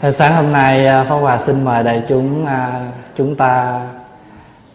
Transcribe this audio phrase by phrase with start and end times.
[0.00, 2.70] Ờ, sáng hôm nay à, Pháp Hòa xin mời đại chúng ờ,
[3.14, 3.80] chúng ta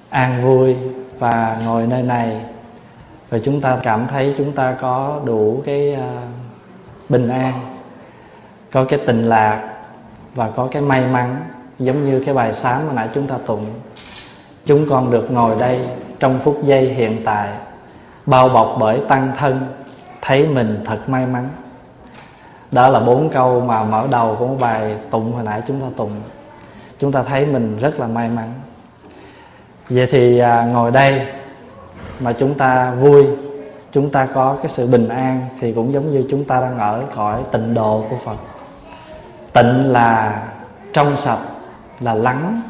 [0.10, 0.76] an vui
[1.20, 2.42] và ngồi nơi này.
[3.30, 5.98] Và chúng ta cảm thấy chúng ta có đủ cái
[7.10, 7.54] bình an
[8.72, 9.70] có cái tình lạc
[10.36, 11.36] và có cái may mắn
[11.80, 13.66] giống như cái bài sáng mà nãy chúng ta tụng.
[14.66, 15.80] Chúng con được ngồi đây
[16.20, 17.50] trong phút giây hiện tại
[18.26, 19.60] bao bọc bởi tăng thân
[20.22, 21.50] thấy mình thật may mắn
[22.72, 26.12] đó là bốn câu mà mở đầu của bài tụng hồi nãy chúng ta tụng.
[27.00, 28.54] Chúng ta thấy mình rất là may mắn.
[29.90, 31.28] Vậy thì à, ngồi đây
[32.20, 33.26] mà chúng ta vui
[33.92, 37.04] chúng ta có cái sự bình an thì cũng giống như chúng ta đang ở
[37.16, 38.38] cõi tịnh độ của phật.
[39.54, 40.44] Tịnh là
[40.94, 41.40] trong sạch
[42.00, 42.62] là lắng.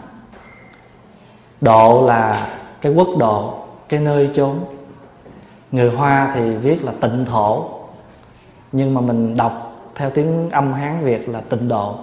[1.61, 2.47] Độ là
[2.81, 3.53] cái quốc độ
[3.89, 4.59] cái nơi chốn.
[5.71, 7.69] Người hoa thì viết là tịnh thổ.
[8.71, 9.60] Nhưng mà mình đọc
[9.95, 11.97] theo tiếng âm hán việt là tịnh độ.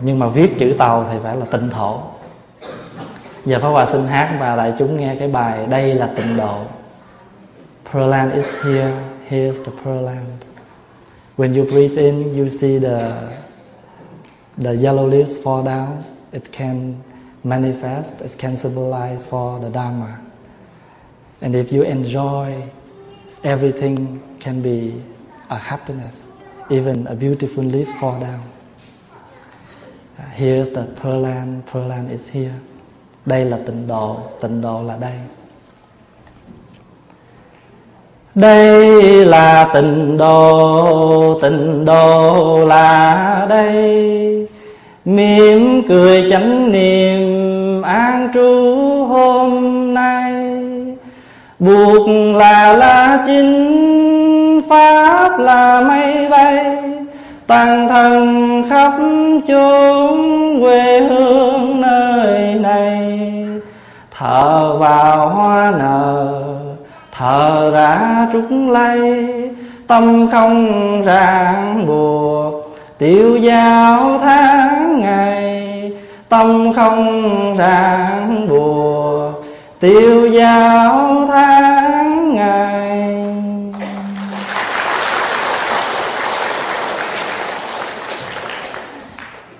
[0.00, 2.00] Nhưng mà viết chữ tàu thì phải là tịnh thổ.
[3.44, 6.58] Giờ pháp hòa xin hát và đại chúng nghe cái bài đây là tịnh độ.
[7.92, 8.92] Pearl Land is here,
[9.28, 10.46] here's the Pearl Land.
[11.36, 13.12] When you breathe in, you see the
[14.56, 16.00] the yellow leaves fall down.
[16.32, 16.94] It can
[17.44, 20.18] manifest, it can symbolize for the dharma.
[21.40, 22.54] And if you enjoy,
[23.44, 24.92] everything can be
[25.48, 26.30] a happiness
[26.70, 28.40] even a beautiful leaf fall down.
[30.18, 32.54] Uh, here's the Pearl Land, Pearl Land is here.
[33.26, 35.18] Đây là tịnh độ, tịnh độ là đây.
[38.34, 44.48] Đây là tịnh độ, tịnh độ là đây.
[45.04, 50.56] Mỉm cười chánh niệm an trú hôm nay.
[51.58, 53.95] Buộc là lá chính,
[54.68, 56.76] pháp là mây bay
[57.46, 58.92] tăng thân khắp
[59.46, 60.20] chốn
[60.60, 63.20] quê hương nơi này.
[64.18, 66.42] Thở vào hoa nở,
[67.12, 69.26] thở ra trúc lây
[69.86, 70.66] tâm không
[71.02, 72.54] ràng buộc.
[72.98, 75.92] Tiêu giao tháng ngày,
[76.28, 79.44] tâm không ràng buộc.
[79.80, 81.75] Tiêu giao tháng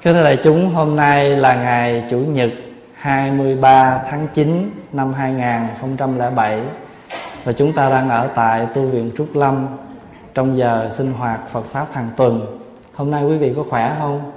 [0.07, 2.51] Kính thưa đại chúng, hôm nay là ngày Chủ nhật
[2.95, 6.61] 23 tháng 9 năm 2007
[7.45, 9.67] Và chúng ta đang ở tại tu viện Trúc Lâm
[10.35, 12.59] Trong giờ sinh hoạt Phật Pháp hàng tuần
[12.95, 14.33] Hôm nay quý vị có khỏe không?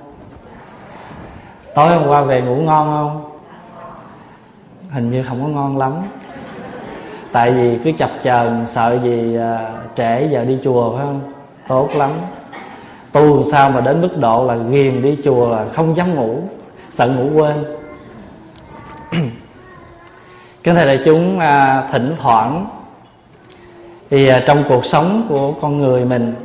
[1.76, 3.32] Tối hôm qua về ngủ ngon không?
[4.92, 5.94] Hình như không có ngon lắm
[7.32, 11.22] Tại vì cứ chập chờn sợ gì à, trễ giờ đi chùa phải không?
[11.68, 12.10] Tốt lắm
[13.12, 16.42] tu sao mà đến mức độ là ghiền đi chùa là không dám ngủ
[16.90, 17.66] sợ ngủ quên.
[20.64, 22.68] Kính thưa đại chúng à, thỉnh thoảng
[24.10, 26.36] thì à, trong cuộc sống của con người mình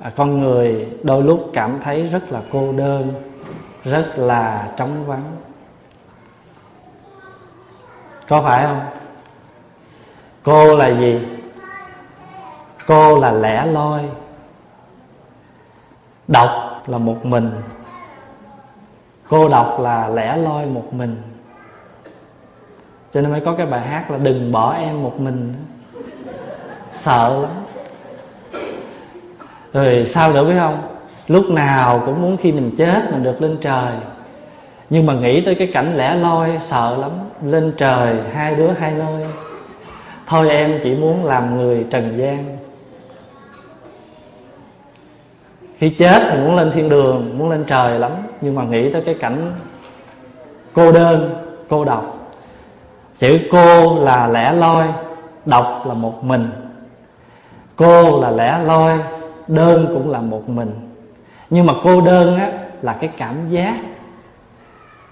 [0.00, 3.12] à, con người đôi lúc cảm thấy rất là cô đơn
[3.84, 5.36] rất là trống vắng.
[8.28, 8.80] Có phải không?
[10.42, 11.20] Cô là gì?
[12.86, 14.02] Cô là lẻ loi
[16.28, 17.50] độc là một mình.
[19.28, 21.16] Cô độc là lẻ loi một mình.
[23.10, 25.54] Cho nên mới có cái bài hát là đừng bỏ em một mình
[26.92, 27.50] sợ lắm.
[29.72, 30.82] Rồi sao nữa biết không?
[31.28, 33.92] Lúc nào cũng muốn khi mình chết mình được lên trời.
[34.90, 37.10] Nhưng mà nghĩ tới cái cảnh lẻ loi, sợ lắm.
[37.42, 39.26] Lên trời, hai đứa hai nơi.
[40.26, 42.56] Thôi em chỉ muốn làm người trần gian.
[45.76, 49.02] Khi chết thì muốn lên thiên đường, muốn lên trời lắm, nhưng mà nghĩ tới
[49.06, 49.52] cái cảnh
[50.72, 51.34] cô đơn,
[51.68, 52.30] cô độc.
[53.18, 54.86] Chữ cô là lẻ loi,
[55.44, 56.50] độc là một mình.
[57.76, 58.98] Cô là lẻ loi,
[59.48, 60.72] đơn cũng là một mình.
[61.50, 62.52] Nhưng mà cô đơn á,
[62.82, 63.74] là cái cảm giác,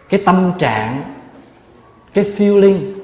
[0.09, 1.03] cái tâm trạng,
[2.15, 2.95] cái feeling.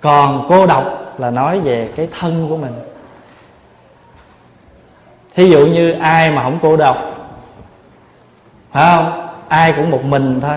[0.00, 2.72] Còn cô độc là nói về cái thân của mình
[5.34, 6.96] thí dụ như ai mà không cô độc,
[8.70, 9.30] phải không?
[9.48, 10.56] Ai cũng một mình thôi.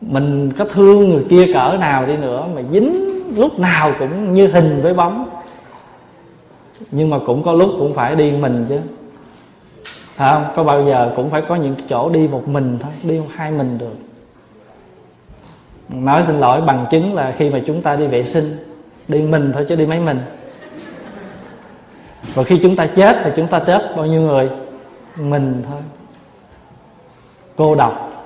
[0.00, 4.46] Mình có thương người kia cỡ nào đi nữa, mà dính lúc nào cũng như
[4.46, 5.28] hình với bóng.
[6.90, 8.78] Nhưng mà cũng có lúc cũng phải đi mình chứ.
[10.14, 10.44] Phải không?
[10.56, 13.50] Có bao giờ cũng phải có những chỗ đi một mình thôi, đi không hai
[13.50, 13.96] mình được.
[15.88, 18.56] Nói xin lỗi bằng chứng là khi mà chúng ta đi vệ sinh,
[19.08, 20.20] đi mình thôi chứ đi mấy mình
[22.34, 24.50] và khi chúng ta chết thì chúng ta chết bao nhiêu người?
[25.16, 25.80] Mình thôi.
[27.56, 28.24] Cô độc.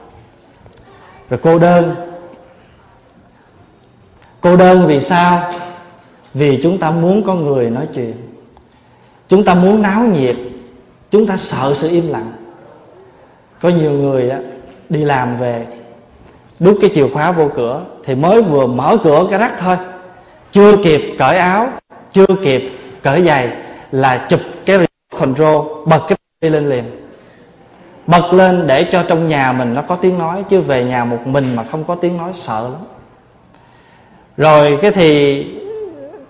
[1.31, 1.95] Rồi cô đơn.
[4.41, 5.53] Cô đơn vì sao?
[6.35, 8.15] Vì chúng ta muốn có người nói chuyện.
[9.29, 10.37] Chúng ta muốn náo nhiệt.
[11.11, 12.33] Chúng ta sợ sự im lặng.
[13.61, 14.39] Có nhiều người á,
[14.89, 15.67] đi làm về
[16.61, 19.77] đút cái chìa khóa vô cửa thì mới vừa mở cửa cái rắc thôi.
[20.53, 21.69] Chưa kịp cởi áo
[22.13, 22.71] chưa kịp
[23.03, 23.53] cởi giày
[23.93, 26.85] là chụp cái remote control, bật cái đi lên liền.
[28.07, 31.27] Bật lên để cho trong nhà mình nó có tiếng nói, chứ về nhà một
[31.27, 32.83] mình mà không có tiếng nói sợ lắm.
[34.37, 35.47] Rồi cái thì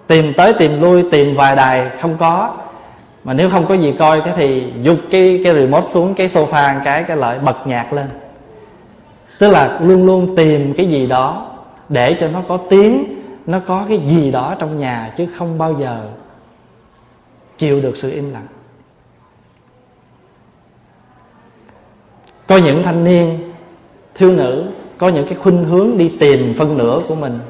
[0.06, 2.56] tìm tới tìm lui, tìm vài đài không có.
[3.24, 6.84] Mà nếu không có gì coi, cái thì dục cái cái remote xuống cái sofa
[6.84, 8.06] cái cái lại bật nhạc lên.
[9.38, 11.50] Tức là luôn luôn tìm cái gì đó
[11.88, 15.74] để cho nó có tiếng, nó có cái gì đó trong nhà, chứ không bao
[15.74, 16.00] giờ
[17.62, 18.46] chịu được sự im lặng.
[22.46, 23.52] Có những thanh niên,
[24.14, 24.64] thiếu nữ,
[24.98, 27.40] có những cái khuynh hướng đi tìm phân nửa của mình.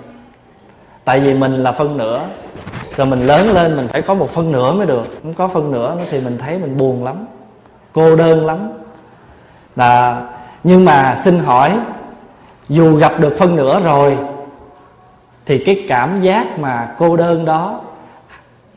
[1.05, 2.21] Tại vì mình là phân nửa,
[2.97, 5.23] rồi mình lớn lên mình phải có một phân nửa mới được.
[5.23, 7.27] Không có phân nửa thì mình thấy mình buồn lắm,
[7.93, 8.73] cô đơn lắm.
[9.77, 10.23] Là,
[10.65, 11.79] nhưng mà xin hỏi,
[12.69, 14.19] dù gặp được phân nửa rồi,
[15.47, 17.81] thì cái cảm giác mà cô đơn đó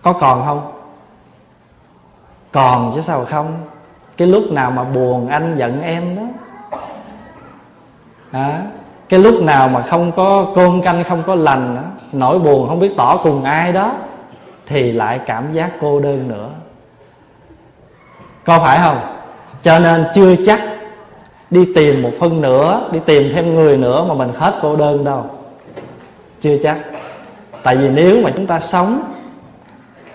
[0.01, 0.74] có còn không?
[2.55, 3.57] Còn chứ sao không?
[4.17, 6.21] Cái lúc nào mà buồn anh giận em đó.
[8.31, 8.61] À,
[9.09, 11.81] cái lúc nào mà không có côn canh không có lành đó,
[12.11, 13.91] nỗi buồn không biết tỏ cùng ai đó
[14.67, 16.49] thì lại cảm giác cô đơn nữa.
[18.45, 18.99] Có phải không?
[19.61, 20.61] Cho nên chưa chắc
[21.49, 25.03] đi tìm một phân nữa đi tìm thêm người nữa mà mình hết cô đơn
[25.03, 25.25] đâu.
[26.41, 26.77] Chưa chắc.
[27.63, 29.01] Tại vì nếu mà chúng ta sống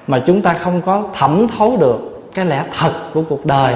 [0.07, 3.75] mà chúng ta không có thẩm thấu được cái lẽ thật của cuộc đời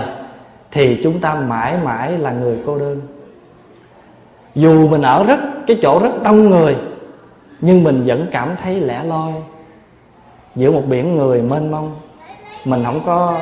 [0.71, 3.01] thì chúng ta mãi mãi là người cô đơn.
[4.55, 6.77] Dù mình ở rất, cái chỗ rất đông người,
[7.61, 9.33] nhưng mình vẫn cảm thấy lẻ loi
[10.55, 11.97] giữa một biển người mênh mông.
[12.65, 13.39] Mình không có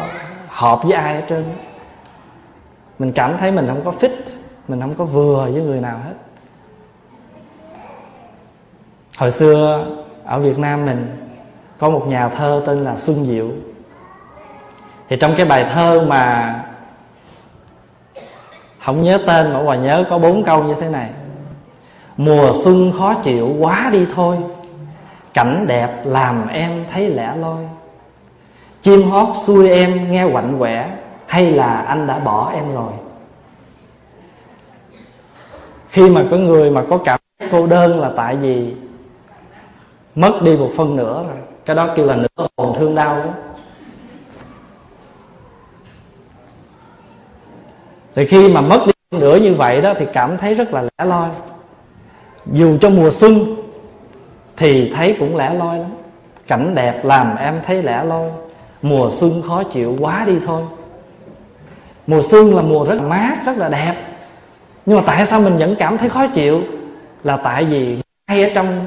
[0.49, 1.45] hợp với ai hết trơn.
[2.99, 4.37] Mình cảm thấy mình không có fit,
[4.69, 6.15] mình không có vừa với người nào hết.
[9.19, 9.87] Hồi xưa
[10.25, 11.17] ở việt nam mình,
[11.79, 13.49] có một nhà thơ tên là xuân diệu
[15.09, 16.55] thì trong cái bài thơ mà
[18.81, 21.11] không nhớ tên mà hòa nhớ có bốn câu như thế này.
[22.17, 24.37] Mùa xuân khó chịu quá đi thôi,
[25.35, 27.65] cảnh đẹp làm em thấy lẻ loi.
[28.81, 30.91] Chim hót xuôi em nghe quạnh quẻ,
[31.27, 32.93] hay là anh đã bỏ em rồi?
[35.89, 37.21] Khi mà có người mà có cảm
[37.51, 38.75] cô đơn là tại vì
[40.15, 41.37] mất đi một phân nửa rồi.
[41.65, 43.52] Cái đó kêu là nửa hồn thương đau đó.
[48.15, 50.83] Thì khi mà mất đi nữa nửa như vậy đó thì cảm thấy rất là
[50.83, 51.29] lẻ loi.
[52.47, 53.57] Dù cho mùa xuân
[54.57, 55.91] thì thấy cũng lẻ loi lắm.
[56.47, 58.31] Cảnh đẹp làm em thấy lẻ loi.
[58.83, 60.63] Mùa xuân khó chịu quá đi thôi.
[62.07, 63.95] Mùa xuân là mùa rất là mát, rất là đẹp.
[64.87, 66.63] Nhưng mà tại sao mình vẫn cảm thấy khó chịu?
[67.25, 67.99] Là tại vì
[68.29, 68.87] ngay ở trong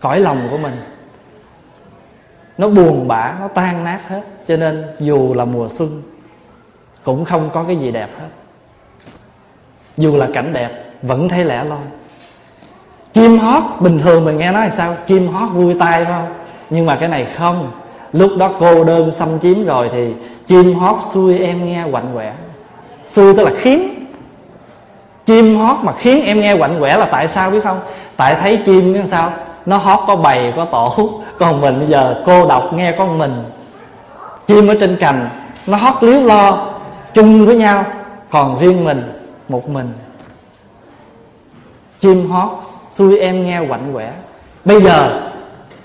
[0.00, 0.74] cõi lòng của mình,
[2.58, 4.22] nó buồn bã, nó tan nát hết.
[4.46, 6.02] Cho nên dù là mùa xuân
[7.04, 8.28] cũng không có cái gì đẹp hết
[9.98, 10.70] dù là cảnh đẹp,
[11.02, 11.78] vẫn thấy lẻ loi.
[13.12, 14.96] Chim hót, bình thường mình nghe nói là sao?
[15.06, 16.34] Chim hót vui tai phải không?
[16.70, 17.70] Nhưng mà cái này không.
[18.12, 20.12] Lúc đó cô đơn xâm chiếm rồi thì
[20.46, 22.32] chim hót xui em nghe quạnh quẻ.
[23.06, 24.06] Xui tức là khiến.
[25.24, 27.80] Chim hót mà khiến em nghe quạnh quẻ là tại sao biết không?
[28.16, 29.32] Tại thấy chim như sao?
[29.66, 31.10] Nó hót có bầy, có tổ.
[31.38, 33.32] Còn mình bây giờ, cô độc nghe con mình.
[34.46, 35.28] Chim ở trên cành,
[35.66, 36.66] nó hót liếu lo,
[37.14, 37.84] chung với nhau.
[38.30, 39.12] Còn riêng mình
[39.48, 39.92] một mình.
[41.98, 44.12] Chim hót xui em nghe quạnh quẻ.
[44.64, 45.30] Bây giờ,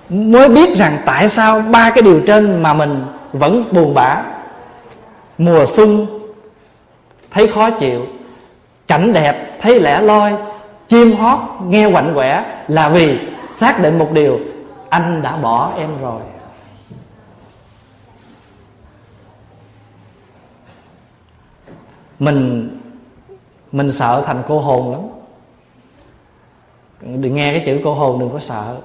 [0.10, 4.24] mới biết rằng tại sao ba cái điều trên mà mình vẫn buồn bã.
[5.38, 6.08] Mùa xuân,
[7.32, 8.06] thấy khó chịu.
[8.88, 10.34] Cảnh đẹp, thấy lẻ loi.
[10.88, 14.40] Chim hót nghe quạnh quẻ là vì xác định một điều,
[14.90, 16.22] anh đã bỏ em rồi.
[22.20, 22.70] Mình
[23.74, 25.02] mình sợ thành cô hồn lắm.
[27.22, 28.78] Đừng nghe cái chữ cô hồn đừng có sợ.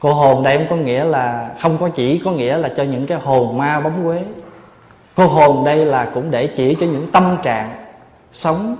[0.00, 3.06] Cô hồn đây không có nghĩa là, không có chỉ có nghĩa là cho những
[3.06, 4.22] cái hồn ma bóng quế.
[5.14, 7.84] Cô hồn đây là cũng để chỉ cho những tâm trạng
[8.32, 8.76] sống,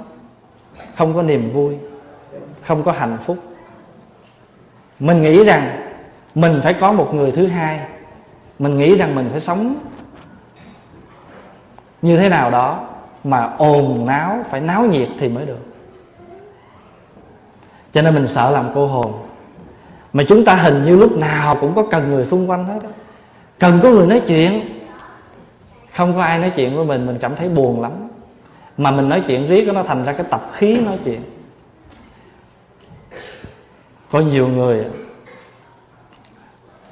[0.95, 1.77] không có niềm vui,
[2.63, 3.37] không có hạnh phúc.
[4.99, 5.93] Mình nghĩ rằng
[6.35, 7.81] mình phải có một người thứ hai.
[8.59, 9.75] Mình nghĩ rằng mình phải sống
[12.03, 12.89] như thế nào đó
[13.25, 15.59] mà ồn náo, phải náo nhiệt thì mới được.
[17.93, 19.13] Cho nên mình sợ làm cô hồn.
[20.13, 22.89] Mà chúng ta hình như lúc nào cũng có cần người xung quanh hết đó
[23.59, 24.79] cần có người nói chuyện.
[25.93, 27.93] Không có ai nói chuyện với mình mình cảm thấy buồn lắm.
[28.77, 31.23] Mà mình nói chuyện riết nó thành ra cái tập khí nói chuyện.
[34.11, 34.85] Có nhiều người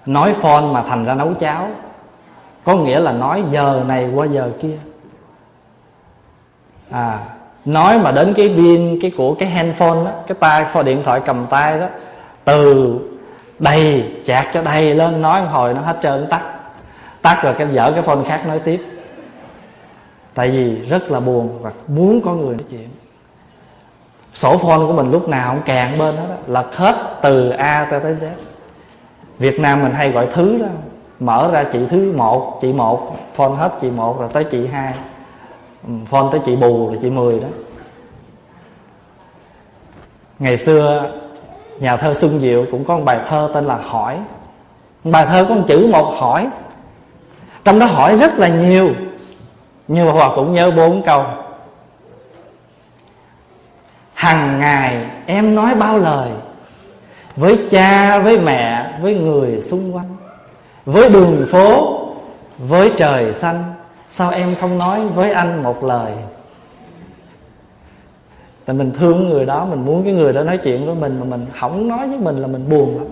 [0.06, 1.68] nói phone mà thành ra nấu cháo.
[2.64, 4.76] Có nghĩa là nói giờ này qua giờ kia
[6.90, 7.18] à
[7.64, 11.20] nói mà đến cái pin cái của cái handphone đó cái tay kho điện thoại
[11.24, 11.86] cầm tay đó
[12.44, 12.98] từ
[13.58, 16.44] đầy chạc cho đầy lên nói một hồi nó hết trơn tắt.
[17.22, 18.84] Tắt rồi cái dở cái phone khác nói tiếp.
[20.34, 22.88] Tại vì rất là buồn và muốn có người nói chuyện.
[24.34, 27.86] Sổ phone của mình lúc nào cũng càng bên đó, đó lật hết từ a
[27.90, 28.26] tới z.
[29.38, 30.66] Việt nam mình hay gọi thứ đó
[31.20, 34.94] mở ra chị thứ một chị một phone hết chị một rồi tới chị hai.
[35.86, 37.48] Ừ, phone tới chị bù rồi chị mười đó.
[40.38, 41.10] Ngày xưa,
[41.78, 44.18] nhà thơ xuân diệu cũng có một bài thơ tên là hỏi.
[45.04, 46.48] Bài thơ có một chữ một hỏi.
[47.64, 48.90] Trong đó hỏi rất là nhiều,
[49.88, 51.24] nhưng mà hòa cũng nhớ bốn câu.
[54.14, 56.30] Hằng ngày em nói bao lời,
[57.36, 60.16] với cha, với mẹ, với người xung quanh,
[60.84, 61.98] với đường phố,
[62.58, 63.74] với trời xanh
[64.10, 66.12] sao em không nói với anh một lời?
[68.64, 71.24] Tại mình thương người đó, mình muốn cái người đó nói chuyện với mình mà
[71.24, 73.06] mình không nói với mình là mình buồn lắm.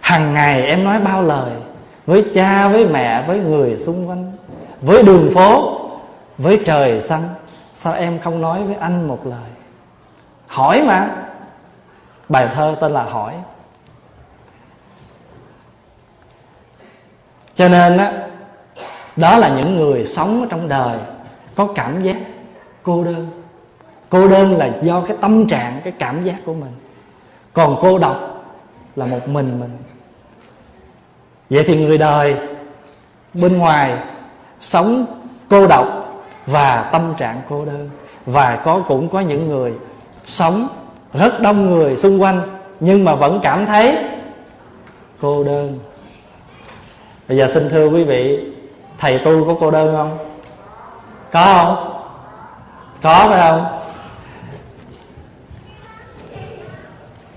[0.00, 1.52] Hằng ngày em nói bao lời
[2.06, 4.32] với cha, với mẹ, với người xung quanh,
[4.80, 5.78] với đường phố,
[6.38, 7.28] với trời xanh.
[7.74, 9.50] Sao em không nói với anh một lời?
[10.46, 11.10] Hỏi mà.
[12.28, 13.34] Bài thơ tên là hỏi.
[17.54, 18.28] Cho nên á
[19.16, 20.98] đó là những người sống trong đời
[21.54, 22.16] có cảm giác
[22.82, 23.42] cô đơn.
[24.08, 26.72] Cô đơn là do cái tâm trạng, cái cảm giác của mình.
[27.52, 28.44] Còn cô độc
[28.96, 29.70] là một mình mình.
[31.50, 32.36] Vậy thì người đời
[33.34, 33.98] bên ngoài
[34.60, 35.06] sống
[35.48, 35.86] cô độc
[36.46, 37.90] và tâm trạng cô đơn.
[38.26, 39.72] Và có, cũng có những người
[40.24, 40.68] sống
[41.12, 42.40] rất đông người xung quanh,
[42.80, 43.96] nhưng mà vẫn cảm thấy
[45.20, 45.78] cô đơn.
[47.28, 48.53] Bây giờ xin thưa quý vị
[48.98, 50.18] thầy tu có cô đơn không?
[51.32, 52.00] Có không?
[53.02, 53.80] Có phải không?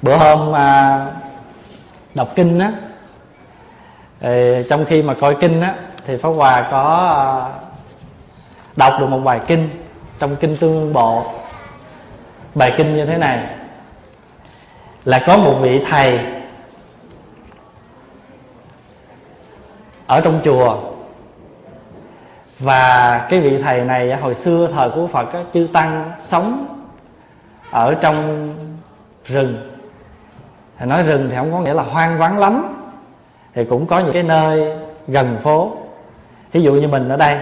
[0.02, 1.06] Bữa hôm mà
[2.16, 2.72] đọc kinh á
[4.70, 7.26] trong khi mà coi kinh á, thì pháp hòa có à,
[8.76, 9.70] đọc được một bài kinh
[10.20, 11.24] trong kinh tương bộ.
[12.56, 13.48] Bài kinh như thế này.
[15.06, 16.20] Là có một vị thầy
[20.08, 20.78] ở trong chùa
[22.60, 26.68] và cái vị thầy này hồi xưa thời của Phật á, chư tăng sống
[27.72, 28.50] ở trong
[29.26, 29.70] rừng.
[30.78, 32.74] Thì nói rừng thì không có nghĩa là hoang vắng lắm.
[33.54, 35.78] Thì cũng có những cái nơi gần phố.
[36.52, 37.38] Thí dụ như mình ở đây.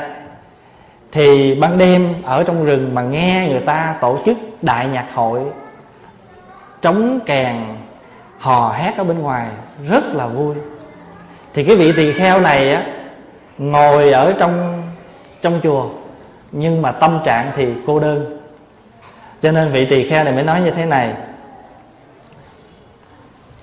[1.11, 5.41] Thì ban đêm ở trong rừng mà nghe người ta tổ chức đại nhạc hội
[6.81, 7.55] trống kèn
[8.39, 9.47] hò hét ở bên ngoài
[9.89, 10.55] rất là vui.
[11.53, 12.85] Thì cái vị tỳ kheo này á
[13.57, 14.83] ngồi ở trong
[15.41, 15.89] trong chùa,
[16.51, 18.39] nhưng mà tâm trạng thì cô đơn.
[19.41, 21.13] Cho nên vị tỳ kheo này mới nói như thế này.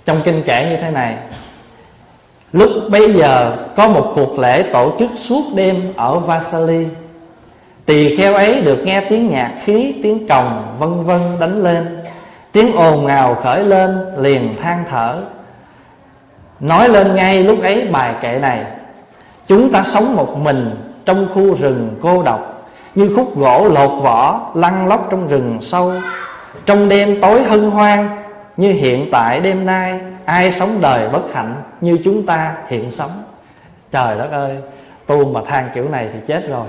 [0.05, 1.17] Trong kinh kể như thế này,
[2.52, 6.87] lúc bấy giờ có một cuộc lễ tổ chức suốt đêm ở Vasali.
[7.87, 11.99] Tỳ kheo ấy được nghe tiếng nhạc khí, tiếng còng vân vân đánh lên.
[12.52, 15.23] Tiếng ồn ào khởi lên, liền than thở.
[16.61, 18.64] Nói lên ngay lúc ấy bài kệ này,
[19.47, 24.50] chúng ta sống một mình trong khu rừng cô độc, như khúc gỗ lột vỏ
[24.54, 25.92] lăn lóc trong rừng sâu.
[26.66, 28.09] Trong đêm tối hân hoan,
[28.56, 33.11] như hiện tại đêm nay, ai sống đời bất hạnh như chúng ta hiện sống.
[33.90, 34.56] Trời đất ơi,
[35.06, 36.66] tu mà than kiểu này thì chết rồi.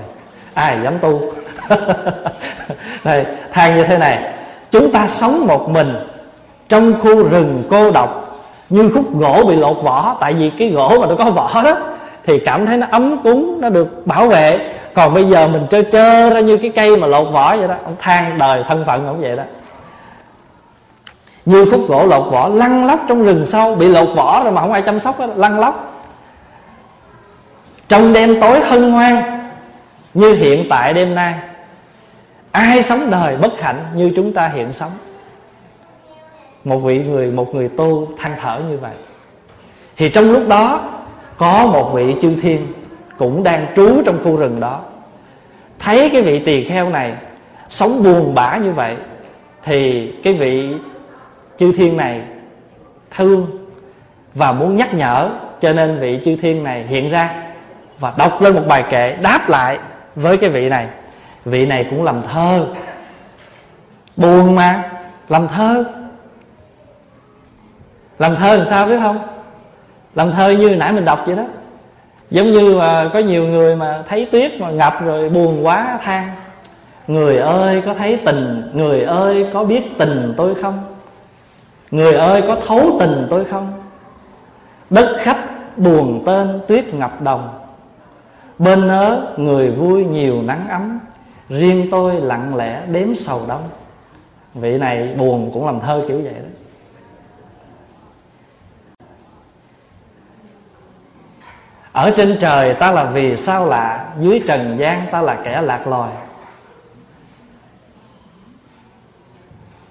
[0.54, 1.20] Ai dám tu?
[3.04, 4.32] Đây, than như thế này.
[4.70, 5.94] Chúng ta sống một mình
[6.68, 8.38] trong khu rừng cô độc,
[8.70, 10.16] như khúc gỗ bị lột vỏ.
[10.20, 11.76] Tại vì cái gỗ mà nó có vỏ đó
[12.26, 14.70] thì cảm thấy nó ấm cúng nó được bảo vệ.
[14.94, 17.74] Còn bây giờ mình trơ trơ ra như cái cây mà lột vỏ vậy đó
[17.84, 19.42] ông than đời thân phận ông vậy đó.
[21.44, 24.60] Như khúc gỗ lột vỏ lăn lóc trong rừng sâu bị lột vỏ rồi mà
[24.60, 26.04] không ai chăm sóc đó, lăn lóc.
[27.88, 29.22] Trong đêm tối hân hoan
[30.14, 31.34] như hiện tại đêm nay
[32.52, 34.90] ai sống đời bất hạnh như chúng ta hiện sống?
[36.64, 38.94] Một vị người một người tu than thở như vậy.
[39.96, 40.80] Thì trong lúc đó
[41.36, 42.72] có một vị chư thiên
[43.18, 44.80] cũng đang trú trong khu rừng đó.
[45.78, 47.14] Thấy cái vị tỳ kheo này
[47.68, 48.96] sống buồn bã như vậy,
[49.62, 50.74] thì cái vị
[51.56, 52.22] chư thiên này
[53.10, 53.68] thương
[54.34, 55.30] và muốn nhắc nhở.
[55.60, 57.42] Cho nên vị chư thiên này hiện ra
[57.98, 59.78] và đọc lên một bài kệ đáp lại
[60.14, 60.88] với cái vị này.
[61.44, 62.66] Vị này cũng làm thơ.
[64.16, 64.90] Buồn mà,
[65.28, 65.84] làm thơ.
[68.18, 69.33] Làm thơ làm sao biết không?
[70.14, 71.44] Làm thơ như nãy mình đọc vậy đó.
[72.30, 76.28] Giống như mà có nhiều người mà thấy tuyết mà ngập rồi buồn quá, than,
[77.06, 80.94] người ơi, có thấy tình, người ơi, có biết tình tôi không?
[81.90, 83.72] Người ơi, có thấu tình tôi không?
[84.90, 85.38] Đất khách
[85.76, 87.58] buồn tên, tuyết ngập đồng.
[88.58, 90.98] Bên nớ người vui nhiều nắng ấm.
[91.48, 93.62] Riêng tôi lặng lẽ đếm sầu đông.
[94.54, 96.63] Vị này buồn cũng làm thơ kiểu vậy đó.
[101.94, 105.86] Ở trên trời ta là vì sao lạ, dưới trần gian ta là kẻ lạc
[105.86, 106.10] loài.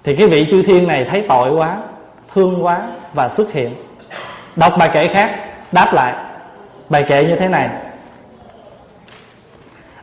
[0.04, 1.76] Thì cái vị chư thiên này thấy tội quá,
[2.34, 2.82] thương quá
[3.14, 3.74] và xuất hiện.
[4.56, 5.34] Đọc bài kệ khác,
[5.72, 6.14] đáp lại,
[6.88, 7.68] bài kệ như thế này.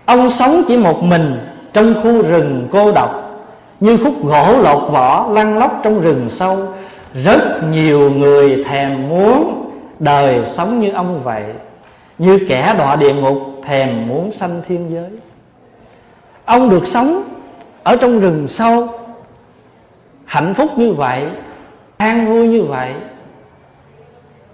[0.05, 3.41] Ông sống chỉ một mình trong khu rừng cô độc,
[3.79, 6.73] như khúc gỗ lột vỏ lăn lóc trong rừng sâu.
[7.13, 11.43] Rất nhiều người thèm muốn đời sống như ông vậy
[12.21, 15.09] như kẻ đọa địa ngục, thèm muốn sanh thiên giới.
[16.45, 17.23] Ông được sống
[17.83, 18.87] ở trong rừng sâu,
[20.25, 21.23] hạnh phúc như vậy,
[21.97, 22.93] an vui như vậy.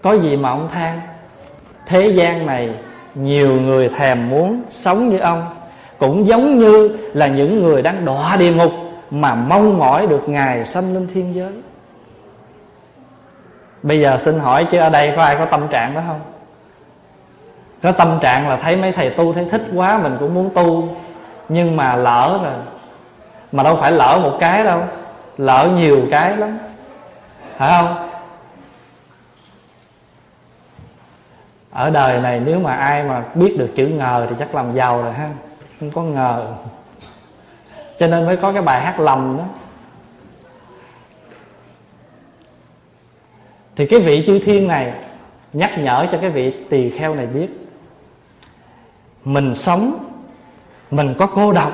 [0.01, 0.99] Có gì mà ông than?
[1.85, 2.69] Thế gian này
[3.15, 5.45] nhiều người thèm muốn sống như ông,
[5.97, 8.71] cũng giống như là những người đang đọa địa ngục
[9.11, 11.51] mà mong mỏi được ngài sanh lên thiên giới.
[13.83, 16.19] Bây giờ xin hỏi chứ ở đây có ai có tâm trạng đó không?
[17.83, 20.97] Có tâm trạng là thấy mấy thầy tu thấy thích quá, mình cũng muốn tu.
[21.49, 22.53] Nhưng mà lỡ rồi
[23.51, 24.83] mà đâu phải lỡ một cái đâu,
[25.37, 26.57] lỡ nhiều cái lắm.
[27.57, 28.09] Phải không?
[31.71, 35.03] Ở đời này nếu mà ai mà biết được chữ ngờ thì chắc làm giàu
[35.03, 35.29] rồi ha,
[35.79, 36.53] không có ngờ.
[37.97, 39.43] Cho nên mới có cái bài hát lầm đó.
[43.75, 44.93] Thì cái vị chư thiên này
[45.53, 47.66] nhắc nhở cho cái vị tỳ kheo này biết
[49.27, 50.05] mình sống,
[50.91, 51.71] mình có cô độc,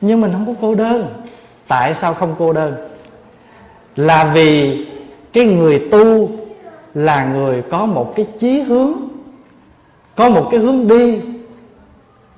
[0.00, 1.24] nhưng mình không có cô đơn.
[1.68, 2.88] Tại sao không cô đơn?
[3.96, 4.86] Là vì
[5.32, 6.30] cái người tu
[6.94, 8.92] là người có một cái chí hướng,
[10.16, 11.20] có một cái hướng đi,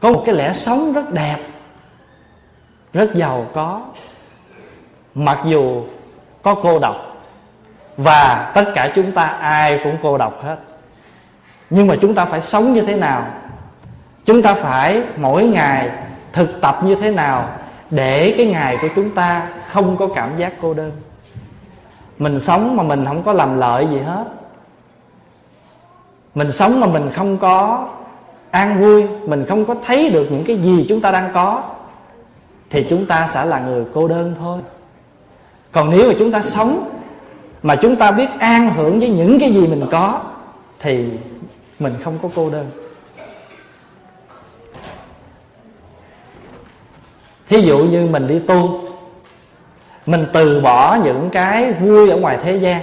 [0.01, 1.37] có một cái lẽ sống rất đẹp,
[2.93, 3.83] rất giàu có.
[5.15, 5.83] Mặc dù
[6.43, 6.97] có cô độc,
[7.97, 10.57] và tất cả chúng ta ai cũng cô độc hết.
[11.71, 13.40] Nhưng mà chúng ta phải sống như thế nào?
[14.25, 15.91] Chúng ta phải mỗi ngày
[16.33, 17.49] thực tập như thế nào
[17.91, 20.93] để cái ngày của chúng ta không có cảm giác cô đơn.
[22.19, 24.25] Mình sống mà mình không có làm lợi gì hết.
[26.35, 27.89] Mình sống mà mình không có
[28.51, 31.63] an vui, mình không có thấy được những cái gì chúng ta đang có,
[32.71, 34.61] thì chúng ta sẽ là người cô đơn thôi.
[35.73, 36.91] Còn nếu mà chúng ta sống
[37.63, 40.21] mà chúng ta biết an hưởng với những cái gì mình có,
[40.79, 41.09] thì
[41.79, 42.67] mình không có cô đơn.
[47.51, 48.81] Thí dụ như mình đi tu,
[50.07, 52.83] mình từ bỏ những cái vui ở ngoài thế gian.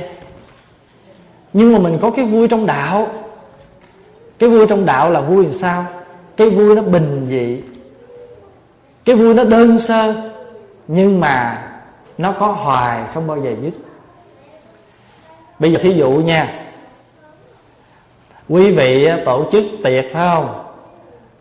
[1.53, 3.07] Nhưng mà mình có cái vui trong đạo.
[4.39, 5.85] Cái vui trong đạo là vui làm sao?
[6.37, 7.61] Cái vui nó bình dị.
[9.05, 10.29] Cái vui nó đơn sơ,
[10.87, 11.63] nhưng mà
[12.17, 13.73] nó có hoài không bao giờ dứt.
[15.59, 16.65] Bây giờ thí dụ nha,
[18.49, 20.66] quý vị tổ chức tiệc phải không?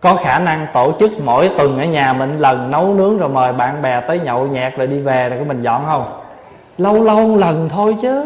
[0.07, 3.53] Có khả năng tổ chức mỗi tuần ở nhà mình lần nấu nướng rồi mời
[3.53, 6.21] bạn bè tới nhậu nhẹt rồi đi về rồi có mình dọn không?
[6.79, 8.25] Lâu lâu một lần thôi chứ.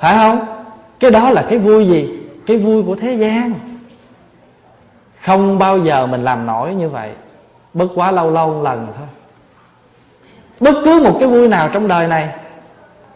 [0.00, 0.64] Phải không?
[1.00, 2.18] Cái đó là cái vui gì?
[2.46, 3.52] Cái vui của thế gian.
[5.20, 7.10] Không bao giờ mình làm nổi như vậy.
[7.74, 9.06] Bất quá lâu lâu một lần thôi.
[10.60, 12.28] Bất cứ một cái vui nào trong đời này,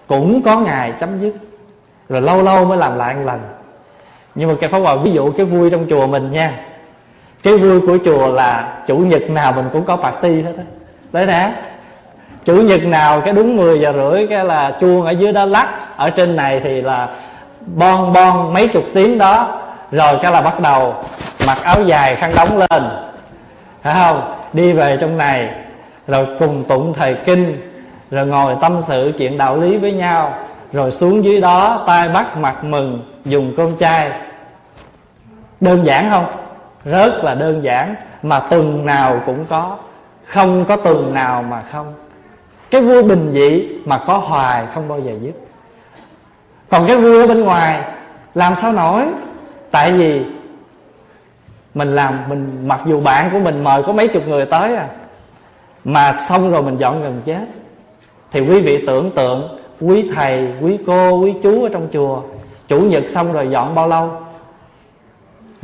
[0.07, 1.35] cũng có ngày chấm dứt.
[2.09, 3.41] Rồi lâu lâu mới làm lại một lần.
[4.35, 6.67] Nhưng mà cái phá hoài ví dụ cái vui trong chùa mình nha
[7.45, 10.65] cái vui của chùa là chủ nhật nào mình cũng có party hết á.
[11.13, 11.53] Đấy nè.
[12.45, 15.97] Chủ nhật nào cái đúng 10 giờ rưỡi cái là chuông ở dưới đó lắc.
[15.97, 17.09] Ở trên này thì là
[17.67, 19.61] bon bon mấy chục tiếng đó.
[19.91, 20.95] Rồi cái là bắt đầu
[21.47, 22.83] mặc áo dài khăn đóng lên.
[23.83, 24.35] Phải không?
[24.53, 25.51] Đi về trong này.
[26.07, 27.71] Rồi cùng tụng thời kinh.
[28.11, 30.35] Rồi ngồi tâm sự chuyện đạo lý với nhau.
[30.73, 34.11] Rồi xuống dưới đó, tay bắt mặt mừng, dùng cơm chai
[35.61, 36.27] đơn giản không?
[36.85, 39.77] Rất là đơn giản, mà tuần nào cũng có.
[40.25, 41.95] Không có tuần nào mà không.
[42.71, 45.33] Cái vui bình dị mà có hoài không bao giờ dứt.
[46.69, 47.83] Còn cái vui ở bên ngoài,
[48.35, 49.05] làm sao nổi?
[49.71, 50.23] Tại vì
[51.75, 54.87] mình làm, mình, mặc dù bạn của mình mời có mấy chục người tới à
[55.85, 57.47] mà xong rồi mình dọn gần chết.
[58.31, 62.23] Thì quý vị tưởng tượng, quý thầy, quý cô, quý chú ở trong chùa,
[62.69, 64.11] chủ nhật xong rồi dọn bao lâu?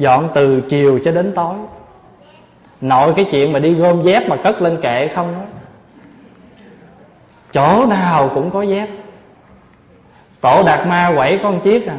[0.01, 1.55] Dọn từ chiều cho đến tối.
[2.81, 5.41] Nội cái chuyện mà đi gom dép mà cất lên kệ không đó
[7.53, 8.89] chỗ nào cũng có dép.
[10.41, 11.97] Tổ đạt ma quẩy con chiếc à.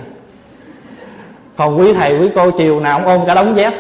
[1.58, 3.74] Còn quý thầy, quý cô chiều nào cũng ôm cả đống dép.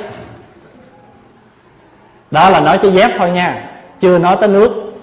[2.32, 3.70] Đó là nói tới dép thôi nha.
[4.00, 4.94] Chưa nói tới nước.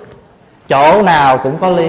[0.68, 1.88] Chỗ nào cũng có ly.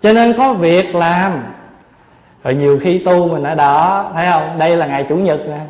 [0.00, 1.42] Cho nên có việc làm
[2.44, 4.58] rồi nhiều khi tu mình ở đó, thấy không?
[4.58, 5.60] Đây là ngày chủ nhật nè.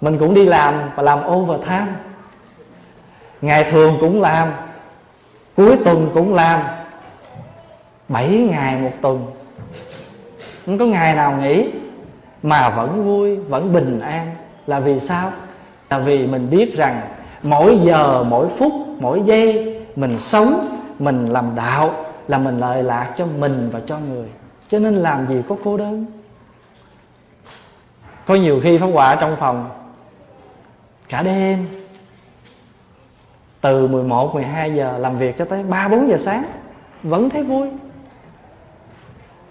[0.00, 1.86] Mình cũng đi làm và làm overtime.
[3.40, 4.52] Ngày thường cũng làm,
[5.56, 6.60] cuối tuần cũng làm.
[8.08, 9.26] Bảy ngày một tuần.
[10.66, 11.70] Không có ngày nào nghỉ,
[12.42, 14.34] mà vẫn vui, vẫn bình an.
[14.66, 15.32] Là vì sao?
[15.90, 17.00] Là vì mình biết rằng
[17.42, 21.94] mỗi giờ, mỗi phút, mỗi giây, mình sống, mình làm đạo
[22.28, 24.28] là mình lợi lạc cho mình và cho người
[24.72, 26.06] cho nên làm gì có cô đơn?
[28.26, 29.70] Có nhiều khi pháp hòa trong phòng
[31.08, 31.66] cả đêm
[33.60, 36.44] từ 11, 12 giờ làm việc cho tới 3, 4 giờ sáng
[37.02, 37.68] Vẫn thấy vui.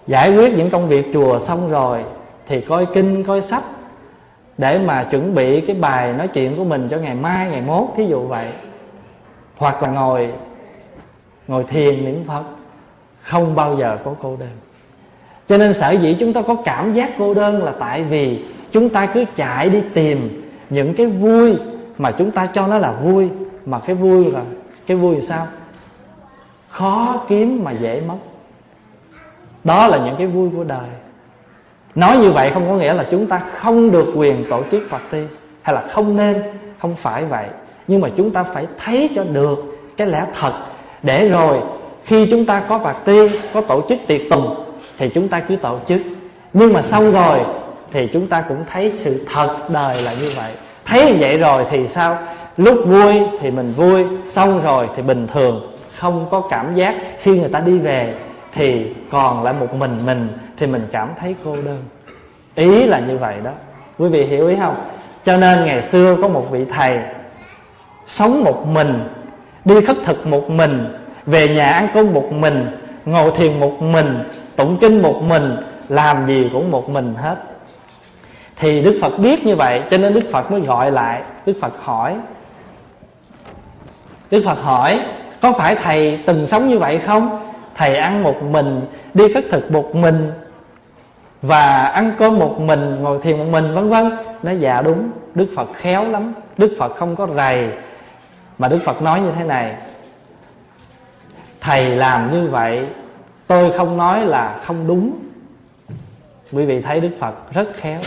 [0.06, 2.04] Giải quyết những công việc chùa xong rồi
[2.46, 3.64] Thì coi kinh, coi sách
[4.58, 7.88] Để mà chuẩn bị cái bài nói chuyện của mình cho ngày mai, ngày mốt
[7.96, 8.46] Thí dụ vậy.
[9.56, 10.32] Hoặc là ngồi
[11.48, 12.44] Ngồi thiền niệm Phật
[13.22, 14.71] Không bao giờ có cô đơn.
[15.52, 18.88] Cho nên sở dĩ chúng ta có cảm giác cô đơn Là tại vì chúng
[18.88, 21.56] ta cứ chạy đi tìm Những cái vui
[21.98, 23.28] Mà chúng ta cho nó là vui.
[23.66, 24.40] Mà cái vui là,
[24.86, 25.46] Cái vui là sao?
[26.68, 28.14] Khó kiếm mà dễ mất.
[29.64, 30.88] Đó là những cái vui của đời.
[31.94, 35.02] Nói như vậy không có nghĩa là chúng ta không được quyền tổ chức Phật
[35.62, 36.42] Hay là không nên,
[36.80, 37.46] Không phải vậy.
[37.86, 39.58] Nhưng mà chúng ta phải thấy cho được
[39.96, 40.52] cái lẽ thật
[41.02, 41.58] Để rồi
[42.04, 43.12] khi chúng ta có Phật
[43.54, 44.61] Có tổ chức tiệc tùng
[44.98, 46.00] thì chúng ta cứ tổ chức.
[46.52, 47.38] Nhưng mà xong rồi
[47.92, 50.52] Thì chúng ta cũng thấy sự thật đời là như vậy.
[50.84, 52.18] Thấy vậy rồi thì sao?
[52.56, 55.72] Lúc vui thì mình vui, Xong rồi thì bình thường.
[55.96, 58.14] Không có cảm giác khi người ta đi về
[58.52, 61.82] Thì còn lại một mình mình Thì mình cảm thấy cô đơn.
[62.54, 63.50] Ý là như vậy đó.
[63.98, 64.76] Quý vị hiểu ý không?
[65.24, 66.98] Cho nên ngày xưa có một vị thầy
[68.06, 69.00] Sống một mình,
[69.64, 70.84] Đi khất thực một mình,
[71.26, 72.66] Về nhà ăn cơm một mình,
[73.04, 74.24] Ngồi thiền một mình
[74.56, 75.56] Tụng kinh một mình,
[75.88, 77.36] Làm gì cũng một mình hết.
[78.56, 81.22] Thì Đức Phật biết như vậy, Cho nên Đức Phật mới gọi lại.
[81.46, 82.16] Đức Phật hỏi,
[84.30, 85.00] Đức Phật hỏi,
[85.40, 87.52] Có phải thầy từng sống như vậy không?
[87.74, 88.80] Thầy ăn một mình,
[89.14, 90.32] Đi khất thực một mình,
[91.42, 94.16] Và ăn cơm một mình, Ngồi thiền một mình, vân vân?
[94.42, 96.34] Nói dạ đúng, Đức Phật khéo lắm.
[96.58, 97.68] Đức Phật không có rầy.
[98.58, 99.74] Mà Đức Phật nói như thế này,
[101.60, 102.86] Thầy làm như vậy
[103.52, 105.12] Tôi không nói là không đúng.
[106.52, 107.98] Quý vị thấy Đức Phật rất khéo.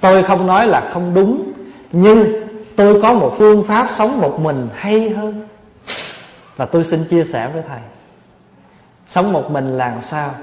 [0.00, 1.52] Tôi không nói là không đúng,
[1.92, 5.48] Nhưng tôi có một phương pháp sống một mình hay hơn.
[6.56, 7.80] Và tôi xin chia sẻ với Thầy.
[9.06, 10.34] Sống một mình là sao?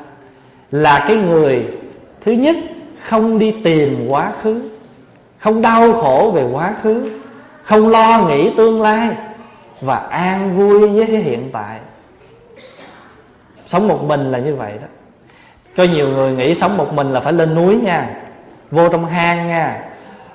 [0.71, 1.67] Là cái người
[2.21, 2.55] Thứ nhất
[3.03, 4.61] Không đi tìm quá khứ,
[5.39, 7.11] Không đau khổ về quá khứ,
[7.63, 9.09] Không lo nghĩ tương lai
[9.81, 11.79] Và an vui với cái hiện tại.
[13.65, 14.87] Sống một mình là như vậy đó.
[15.77, 18.09] Có nhiều người nghĩ sống một mình là phải lên núi nha,
[18.71, 19.81] Vô trong hang nha.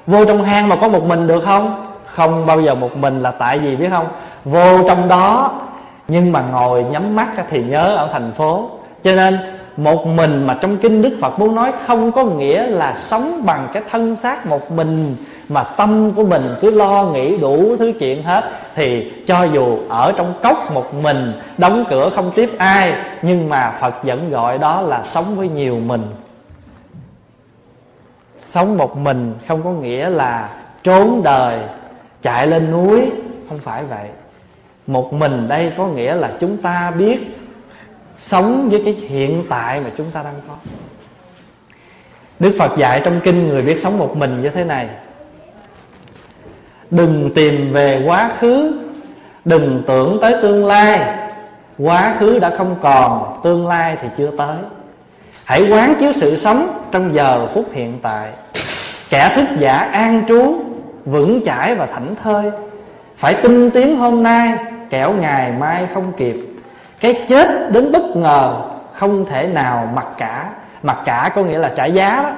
[0.06, 1.86] Vô trong hang mà có một mình được không?
[2.04, 4.08] Không bao giờ một mình là tại vì biết không?
[4.44, 5.60] Vô trong đó,
[6.08, 8.70] Nhưng mà ngồi nhắm mắt thì nhớ ở thành phố.
[9.02, 9.38] Cho nên,
[9.76, 13.68] một mình mà trong kinh Đức Phật muốn nói Không có nghĩa là sống bằng
[13.72, 15.16] cái thân xác một mình.
[15.50, 20.12] Mà tâm của mình cứ lo nghĩ đủ thứ chuyện hết, Thì cho dù ở
[20.16, 24.82] trong cốc một mình, Đóng cửa không tiếp ai, Nhưng mà Phật vẫn gọi đó
[24.82, 26.02] là sống với nhiều mình.
[28.38, 30.50] Sống một mình không có nghĩa là
[30.82, 31.58] trốn đời,
[32.22, 33.10] Chạy lên núi,
[33.48, 34.08] Không phải vậy.
[34.86, 37.36] Một mình đây có nghĩa là chúng ta biết
[38.18, 40.54] Sống với cái hiện tại mà chúng ta đang có.
[42.38, 44.88] Đức Phật dạy trong kinh người biết sống một mình như thế này.
[46.90, 48.72] Đừng tìm về quá khứ.
[49.44, 51.00] Đừng tưởng tới tương lai.
[51.78, 54.56] Quá khứ đã không còn, Tương lai thì chưa tới.
[55.44, 58.28] Hãy quán chiếu sự sống Trong giờ phút hiện tại.
[59.10, 60.54] Kẻ thức giả an trú,
[61.04, 62.50] vững chãi và thảnh thơi.
[63.16, 64.58] Phải tinh tiến hôm nay,
[64.90, 66.36] kẻo ngày mai không kịp.
[67.00, 70.50] Cái chết đến bất ngờ, không thể nào mặc cả.
[70.82, 72.30] Mặc cả có nghĩa là trả giá đó.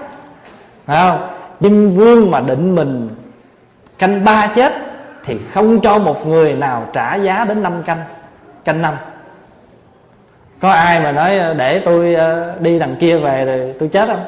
[0.87, 1.29] Phải không?
[1.61, 3.09] Nhưng vương mà định mình
[3.99, 4.73] canh ba chết
[5.25, 7.99] thì không cho một người nào trả giá đến năm canh
[8.65, 8.95] canh năm.
[10.61, 14.09] Có ai mà nói ờ, để tôi ờ, đi đằng kia về rồi tôi chết
[14.09, 14.25] không?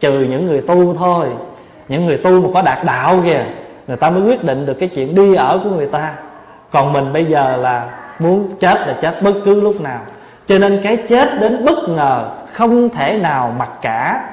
[0.00, 1.26] Trừ những người tu thôi,
[1.88, 3.44] những người tu mà có đạt đạo kìa,
[3.86, 6.12] người ta mới quyết định được cái chuyện đi ở của người ta.
[6.70, 10.00] Còn mình bây giờ là muốn chết là chết bất cứ lúc nào.
[10.46, 14.24] Cho nên cái chết đến bất ngờ không thể nào mặc cả.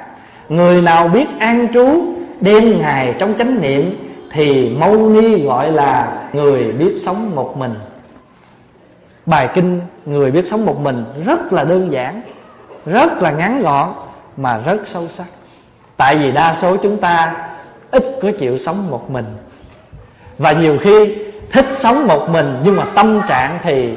[0.49, 2.03] Người nào biết an trú,
[2.41, 7.73] đêm ngày trong chánh niệm thì mâu ni gọi là người biết sống một mình.
[9.25, 12.21] Bài kinh người biết sống một mình rất là đơn giản,
[12.85, 13.93] rất là ngắn gọn,
[14.37, 15.25] mà rất sâu sắc.
[15.97, 17.35] Tại vì đa số chúng ta
[17.91, 19.25] ít có chịu sống một mình.
[20.37, 21.15] Và nhiều khi
[21.51, 23.95] thích sống một mình, nhưng mà tâm trạng thì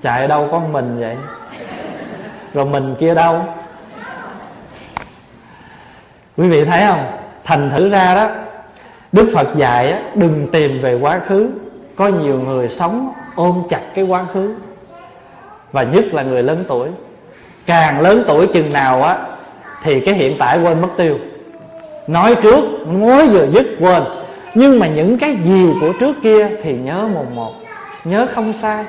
[0.00, 1.16] chạy đâu có mình vậy?
[2.56, 3.44] Rồi mình kia đâu?
[6.36, 7.06] Quý vị thấy không?
[7.44, 8.28] Thành thử ra đó
[9.12, 11.48] đức phật dạy á, đừng tìm về quá khứ.
[11.96, 14.54] Có nhiều người sống ôm chặt cái quá khứ.
[15.72, 16.88] Và nhất là người lớn tuổi.
[17.66, 19.18] Càng lớn tuổi chừng nào á
[19.82, 21.18] thì cái hiện tại quên mất tiêu.
[22.06, 24.02] Nói trước nói vừa dứt quên.
[24.54, 27.52] Nhưng mà những cái gì của trước kia thì nhớ một một
[28.04, 28.84] nhớ không sai.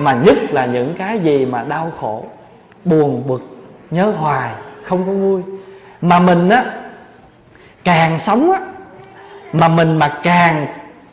[0.00, 2.24] Mà nhất là những cái gì mà đau khổ
[2.84, 3.42] buồn, bực,
[3.90, 4.50] nhớ hoài,
[4.82, 5.42] không có vui.
[6.00, 6.64] Mà mình á,
[7.84, 8.60] càng sống á,
[9.52, 10.66] mà mình mà càng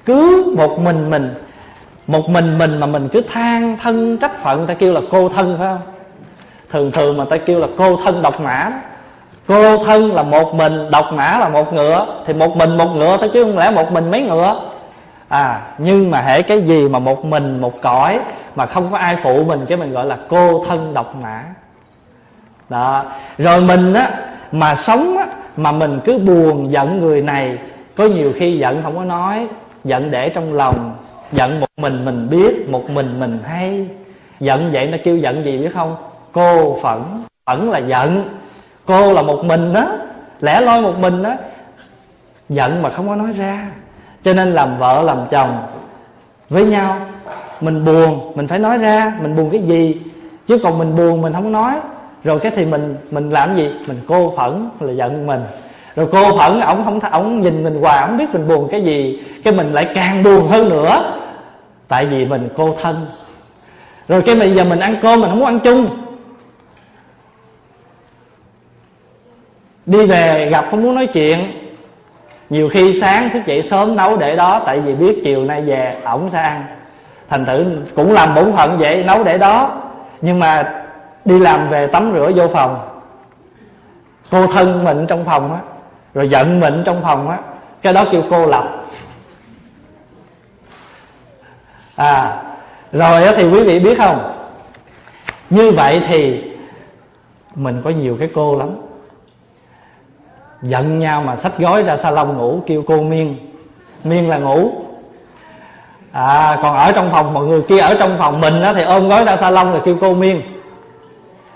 [0.05, 1.33] cứ một mình mình,
[2.07, 5.55] một mình mình mà mình cứ than thân trách phận ta kêu là cô thân,
[5.59, 5.81] phải không?
[6.69, 8.71] Thường thường mà ta kêu là cô thân độc mã.
[9.47, 13.17] Cô thân là một mình, độc mã là một ngựa, thì một mình một ngựa
[13.17, 14.61] thôi chứ không lẽ một mình mấy ngựa?
[15.29, 18.19] À nhưng mà hễ cái gì mà một mình, một cõi
[18.55, 21.43] mà không có ai phụ mình, cái mình gọi là cô thân độc mã.
[22.69, 23.05] Đó.
[23.37, 24.11] Rồi mình á,
[24.51, 25.25] mà sống á,
[25.57, 27.57] mà mình cứ buồn giận người này,
[27.95, 29.47] có nhiều khi giận không có nói,
[29.83, 30.95] giận để trong lòng,
[31.31, 33.87] giận một mình mình biết, một mình mình hay.
[34.39, 35.95] Giận vậy nó kêu giận gì biết không?
[36.31, 37.01] Cô phẫn
[37.45, 38.29] phẫn là giận.
[38.85, 39.91] Cô là một mình đó
[40.39, 41.35] lẻ loi một mình đó
[42.49, 43.67] giận mà không có nói ra
[44.23, 45.57] cho nên làm vợ, làm chồng
[46.49, 46.97] với nhau,
[47.61, 50.01] mình buồn, mình phải nói ra, mình buồn cái gì?
[50.47, 51.73] Chứ còn mình buồn, mình không nói.
[52.23, 53.71] Rồi cái thì mình mình làm gì?
[53.87, 55.41] Mình cô phẫn, là giận mình.
[55.95, 59.23] Rồi cô phẫn, ổng không ổng nhìn mình hoài, ổng biết mình buồn cái gì.
[59.43, 61.13] Cái mình lại càng buồn hơn nữa.
[61.87, 63.05] Tại vì mình cô thân.
[64.07, 65.87] Rồi cái bây giờ mình ăn cơm, mình không muốn ăn chung.
[69.85, 71.58] Đi về gặp, không muốn nói chuyện
[72.49, 75.97] nhiều khi sáng thức dậy sớm nấu để đó, tại vì biết chiều nay về,
[76.03, 76.63] ổng sẽ ăn.
[77.29, 79.81] Thành thử cũng làm bổn phận vậy, nấu để đó.
[80.21, 80.83] Nhưng mà
[81.25, 82.79] đi làm về tắm rửa vô phòng.
[84.31, 85.59] Cô thân mình trong phòng á,
[86.13, 87.37] rồi giận mình trong phòng á,
[87.81, 88.83] cái đó kêu cô lập.
[91.95, 92.41] À
[92.91, 94.33] rồi thì quý vị biết không?
[95.49, 96.43] Như vậy thì
[97.55, 98.69] mình có nhiều cái cô lắm
[100.61, 103.37] giận nhau mà sách gói ra salon ngủ, kêu cô miên.
[104.03, 104.71] Miên là ngủ.
[106.11, 109.09] À còn ở trong phòng, mọi người kia ở trong phòng mình á, thì ôm
[109.09, 110.41] gói ra salon là kêu cô miên.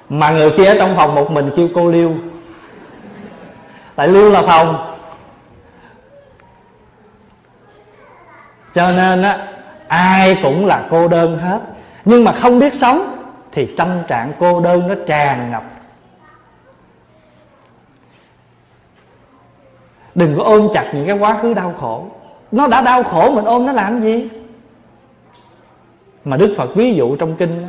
[0.09, 2.11] Mà người kia ở trong phòng một mình kêu cô liêu
[3.95, 4.93] tại liêu là phòng.
[8.73, 9.37] Cho nên á,
[9.87, 11.59] ai cũng là cô đơn hết.
[12.05, 13.15] Nhưng mà không biết sống,
[13.51, 15.63] thì tâm trạng cô đơn nó tràn ngập.
[20.15, 22.05] Đừng có ôm chặt những cái quá khứ đau khổ.
[22.51, 24.29] Nó đã đau khổ mình ôm nó làm gì?
[26.25, 27.65] Mà đức phật ví dụ trong kinh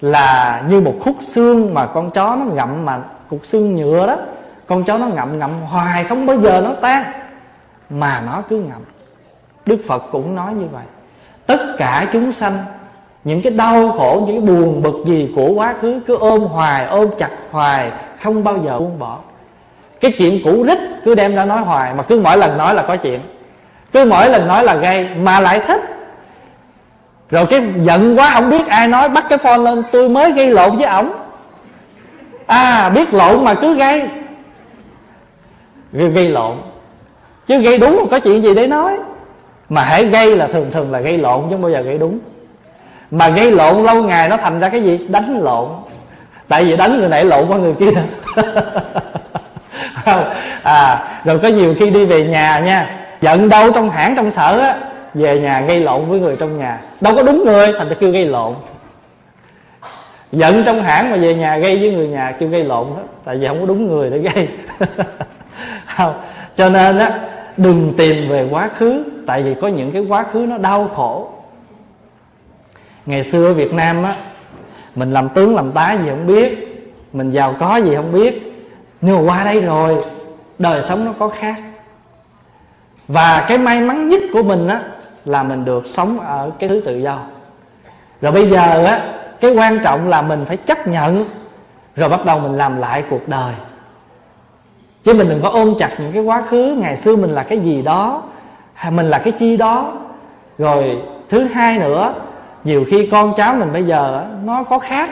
[0.00, 4.16] là như một khúc xương mà con chó nó ngậm mà cục xương nhựa đó,
[4.66, 7.04] con chó nó ngậm ngậm hoài không bao giờ nó tan,
[7.90, 8.82] mà nó cứ ngậm.
[9.66, 10.84] Đức phật cũng nói như vậy.
[11.46, 12.58] Tất cả chúng sanh,
[13.24, 16.86] những cái đau khổ, những cái buồn bực gì của quá khứ cứ ôm hoài,
[16.86, 19.18] ôm chặt hoài, không bao giờ buông bỏ
[20.02, 22.82] cái chuyện cũ rích cứ đem ra nói hoài mà cứ mỗi lần nói là
[22.82, 23.20] có chuyện.
[23.92, 25.80] Cứ mỗi lần nói là gây mà lại thích.
[27.30, 30.50] Rồi cái giận quá không biết ai nói bắt cái phone lên tôi mới gây
[30.50, 31.12] lộn với ổng.
[32.46, 34.08] À biết lộn mà cứ gây.
[35.92, 36.56] Gây, gây lộn.
[37.46, 38.98] Chứ gây đúng mà có chuyện gì để nói.
[39.68, 42.18] Mà hãy gây là thường thường là gây lộn chứ không bao giờ gây đúng.
[43.10, 45.06] Mà gây lộn lâu ngày nó thành ra cái gì?
[45.08, 45.68] Đánh lộn.
[46.48, 47.90] Tại vì đánh người này lộn qua người kia.
[50.62, 54.58] à rồi có nhiều khi đi về nhà nha, giận đâu trong hãng trong sở
[54.58, 54.76] á,
[55.14, 56.80] về nhà gây lộn với người trong nhà.
[57.00, 58.54] Đâu có đúng người, thành ra kêu gây lộn.
[60.32, 63.36] Giận trong hãng mà về nhà gây với người nhà, kêu gây lộn đó, tại
[63.36, 64.48] vì không có đúng người để gây.
[65.86, 66.20] Không,
[66.54, 67.20] cho nên á,
[67.56, 71.30] đừng tìm về quá khứ, tại vì có những cái quá khứ nó đau khổ.
[73.06, 74.14] Ngày xưa ở việt nam á,
[74.94, 76.68] mình làm tướng làm tá gì không biết,
[77.12, 78.51] mình giàu có gì không biết
[79.02, 79.96] nhưng mà qua đây rồi,
[80.58, 81.54] đời sống nó có khác.
[83.08, 84.80] Và cái may mắn nhất của mình á,
[85.24, 87.18] là mình được sống ở cái thứ tự do.
[88.20, 91.24] Rồi bây giờ á, cái quan trọng là mình phải chấp nhận,
[91.96, 93.54] rồi bắt đầu mình làm lại cuộc đời.
[95.02, 97.58] Chứ mình đừng có ôm chặt những cái quá khứ, ngày xưa mình là cái
[97.58, 98.22] gì đó,
[98.74, 99.92] hay mình là cái chi đó.
[100.58, 102.14] Rồi thứ hai nữa,
[102.64, 105.10] nhiều khi con cháu mình bây giờ nó có khác,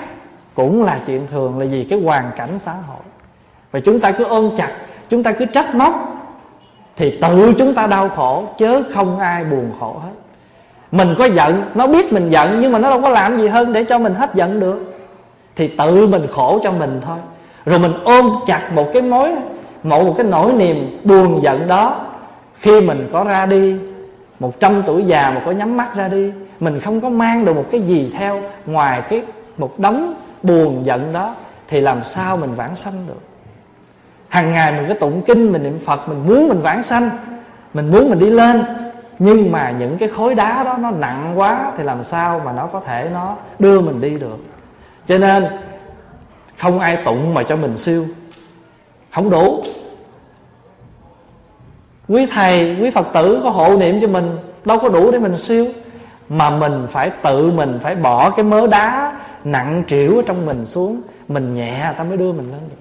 [0.54, 3.09] cũng là chuyện thường, là vì cái hoàn cảnh xã hội
[3.72, 4.72] và chúng ta cứ ôm chặt
[5.08, 6.16] chúng ta cứ trách móc
[6.96, 10.12] thì tự chúng ta đau khổ chớ không ai buồn khổ hết.
[10.92, 13.72] Mình có giận nó biết mình giận nhưng mà nó đâu có làm gì hơn
[13.72, 14.94] để cho mình hết giận được.
[15.56, 17.18] Thì tự mình khổ cho mình thôi.
[17.64, 19.30] Rồi mình ôm chặt một cái mối
[19.82, 22.06] một, một cái nỗi niềm buồn giận đó.
[22.54, 23.76] Khi mình có ra đi
[24.40, 27.56] một trăm tuổi già mà có nhắm mắt ra đi mình không có mang được
[27.56, 29.22] một cái gì theo ngoài cái
[29.58, 31.34] một đống buồn giận đó
[31.68, 33.29] thì làm sao mình vãng sanh được?
[34.30, 37.10] Hàng ngày mình cứ tụng kinh, mình niệm phật, mình muốn mình vãng sanh,
[37.74, 38.64] mình muốn mình đi lên.
[39.18, 42.66] Nhưng mà những cái khối đá đó nó nặng quá, thì làm sao mà nó
[42.66, 44.38] có thể nó đưa mình đi được?
[45.06, 45.46] Cho nên,
[46.58, 48.06] không ai tụng mà cho mình siêu.
[49.10, 49.62] Không đủ.
[52.08, 55.38] Quý thầy, quý phật tử có hộ niệm cho mình, đâu có đủ để mình
[55.38, 55.66] siêu.
[56.28, 59.12] Mà mình phải tự mình phải bỏ cái mớ đá
[59.44, 62.79] nặng trĩu ở trong mình xuống, mình nhẹ ta mới đưa mình lên được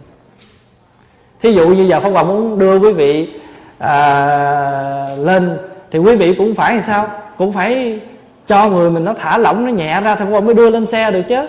[1.41, 3.34] thí dụ như giờ phong hòa muốn đưa quý vị
[3.78, 5.58] à, lên
[5.91, 7.08] thì quý vị cũng phải sao?
[7.38, 7.99] Cũng phải
[8.47, 10.86] cho người mình nó thả lỏng nó nhẹ ra thì phong hòa mới đưa lên
[10.86, 11.47] xe được chứ.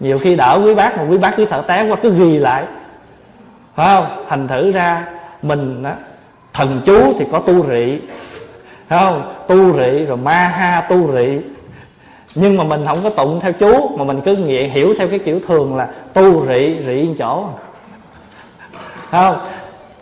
[0.00, 2.64] Nhiều khi đỡ quý bác mà quý bác cứ sợ té qua cứ ghi lại.
[3.74, 4.24] Phải không?
[4.28, 5.06] Thành thử ra
[5.42, 5.94] mình á
[6.52, 7.98] thần chú thì có tu rị.
[8.88, 9.34] Phải không?
[9.48, 11.38] Tu rị rồi ma ha tu rị.
[12.34, 15.18] Nhưng mà mình không có tụng theo chú mà mình cứ nghiện hiểu theo cái
[15.18, 17.44] kiểu thường là tu rị rị chỗ
[19.10, 19.38] không.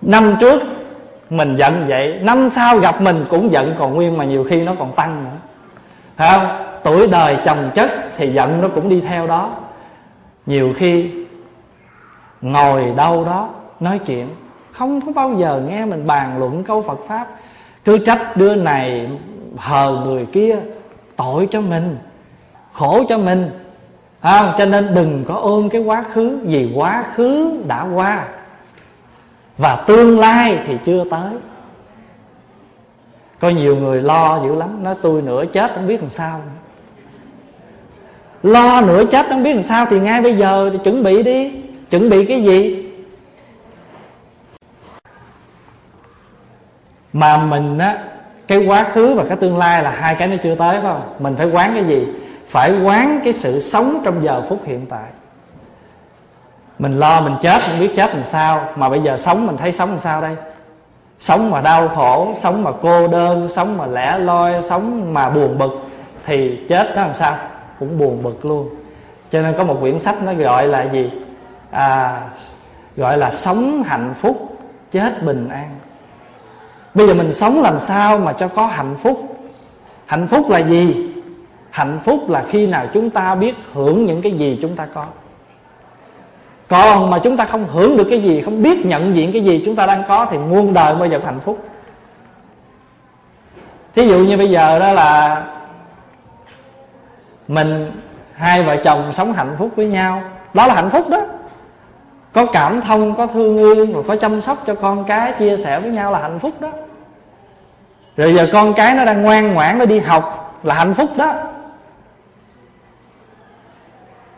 [0.00, 0.62] Năm trước
[1.30, 4.74] mình giận vậy, năm sau gặp mình cũng giận, còn nguyên mà nhiều khi nó
[4.78, 5.36] còn tăng nữa.
[6.16, 6.64] Phải không.
[6.84, 9.50] Tuổi đời chồng chất thì giận nó cũng đi theo đó.
[10.46, 11.10] Nhiều khi
[12.40, 13.48] ngồi đâu đó
[13.80, 14.28] nói chuyện,
[14.72, 17.26] không có bao giờ nghe mình bàn luận câu phật pháp.
[17.84, 19.08] Cứ trách đứa này
[19.56, 20.56] hờ người kia,
[21.16, 21.96] tội cho mình,
[22.72, 23.50] khổ cho mình.
[24.22, 24.52] Không.
[24.58, 28.24] Cho nên đừng có ôm cái quá khứ, vì quá khứ đã qua
[29.58, 31.32] và tương lai thì chưa tới.
[33.40, 36.40] Có nhiều người lo dữ lắm, nói tôi nửa chết không biết làm sao.
[38.42, 41.52] Lo nửa chết không biết làm sao thì ngay bây giờ thì chuẩn bị đi.
[41.90, 42.90] Chuẩn bị cái gì?
[47.12, 48.04] Mà mình á,
[48.46, 51.14] cái quá khứ và cái tương lai là hai cái nó chưa tới phải không?
[51.18, 52.06] Mình phải quán cái gì?
[52.46, 55.08] Phải quán cái sự sống trong giờ phút hiện tại
[56.78, 58.68] mình lo mình chết không biết chết làm sao.
[58.76, 60.36] Mà bây giờ sống mình thấy sống làm sao đây?
[61.18, 65.58] Sống mà đau khổ sống mà cô đơn sống mà lẻ loi sống mà buồn
[65.58, 65.72] bực
[66.24, 67.36] thì chết nó làm sao?
[67.78, 68.68] Cũng buồn bực luôn.
[69.30, 71.10] Cho nên có một quyển sách nó gọi là gì?
[71.70, 72.20] À,
[72.96, 74.58] gọi là sống hạnh phúc
[74.90, 75.68] chết bình an.
[76.94, 79.36] Bây giờ mình sống làm sao mà cho có hạnh phúc?
[80.06, 81.10] Hạnh phúc là gì?
[81.70, 85.04] Hạnh phúc là khi nào chúng ta biết hưởng những cái gì chúng ta có
[86.68, 89.62] còn mà chúng ta không hưởng được cái gì, không biết nhận diện cái gì
[89.64, 91.58] chúng ta đang có thì muôn đời mới giờ hạnh phúc.
[93.94, 95.42] Thí dụ như bây giờ đó là
[97.48, 97.92] mình,
[98.34, 100.22] hai vợ chồng sống hạnh phúc với nhau.
[100.54, 101.20] Đó là hạnh phúc đó.
[102.32, 105.80] Có cảm thông, có thương yêu và có chăm sóc cho con cái, chia sẻ
[105.80, 106.70] với nhau là hạnh phúc đó.
[108.16, 111.34] Rồi giờ con cái nó đang ngoan ngoãn, nó đi học là hạnh phúc đó.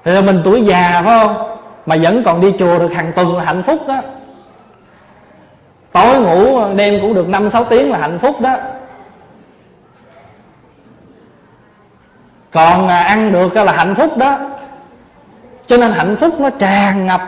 [0.05, 1.50] Rồi mình tuổi già, phải không?
[1.87, 4.01] Mà vẫn còn đi chùa được hàng tuần là hạnh phúc đó.
[5.93, 8.57] Tối ngủ, đêm cũng được năm, sáu tiếng là hạnh phúc đó.
[12.51, 14.39] Còn à, ăn được là hạnh phúc đó.
[15.67, 17.21] Cho nên hạnh phúc nó tràn ngập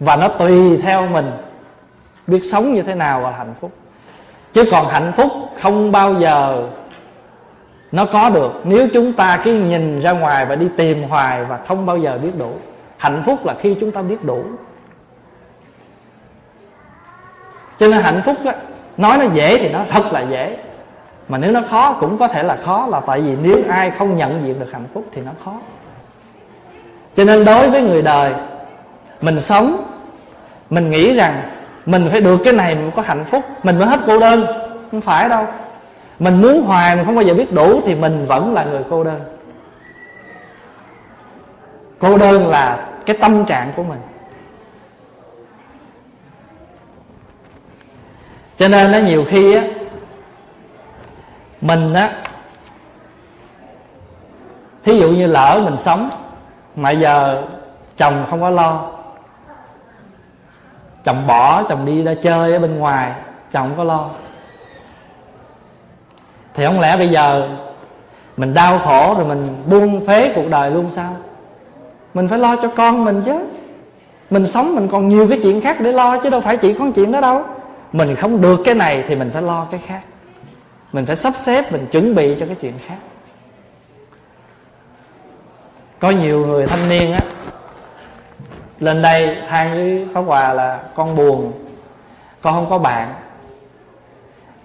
[0.00, 1.30] và nó tùy theo mình.
[2.26, 3.70] Biết sống như thế nào là hạnh phúc.
[4.52, 6.68] Chứ còn hạnh phúc không bao giờ
[7.92, 11.58] nó có được nếu chúng ta cứ nhìn ra ngoài và đi tìm hoài và
[11.66, 12.52] không bao giờ biết đủ
[12.98, 14.42] hạnh phúc là khi chúng ta biết đủ.
[17.76, 18.54] Cho nên hạnh phúc á,
[18.96, 20.56] nói nó dễ thì nó thật là dễ.
[21.28, 24.16] Mà nếu nó khó cũng có thể là khó là tại vì nếu ai không
[24.16, 25.54] nhận diện được hạnh phúc thì nó khó.
[27.16, 28.34] Cho nên đối với người đời
[29.20, 29.84] mình sống
[30.70, 31.42] mình nghĩ rằng
[31.86, 34.46] mình phải được cái này mình có hạnh phúc mình mới hết cô đơn.
[34.90, 35.46] Không phải đâu.
[36.18, 39.04] Mình muốn hoài mình không bao giờ biết đủ thì mình vẫn là người cô
[39.04, 39.20] đơn
[41.98, 44.00] cô đơn là cái tâm trạng của mình.
[48.56, 49.62] Cho nên nó nhiều khi á,
[51.60, 52.22] mình á,
[54.82, 56.10] thí dụ như lỡ mình sống
[56.76, 57.42] mà giờ
[57.96, 58.90] chồng không có lo,
[61.04, 63.12] chồng bỏ, chồng đi ra chơi ở bên ngoài,
[63.50, 64.10] chồng không có lo,
[66.54, 67.48] thì không lẽ bây giờ
[68.36, 71.16] mình đau khổ rồi mình buông phế cuộc đời luôn sao?
[72.14, 73.40] Mình phải lo cho con mình chứ.
[74.30, 76.90] Mình sống mình còn nhiều cái chuyện khác để lo chứ đâu phải chỉ có
[76.94, 77.44] chuyện đó đâu.
[77.92, 80.00] Mình không được cái này thì mình phải lo cái khác.
[80.92, 82.98] Mình phải sắp xếp mình chuẩn bị cho cái chuyện khác.
[85.98, 87.20] Có nhiều người thanh niên á
[88.80, 91.52] lên đây than với pháp hòa là con buồn
[92.42, 93.14] con không có bạn.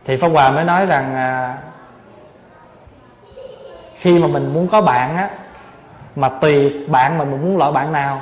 [0.06, 1.58] Thì pháp hòa mới nói rằng à,
[3.96, 5.30] khi mà mình muốn có bạn á
[6.16, 8.22] mà tùy bạn mà mình muốn loại bạn nào.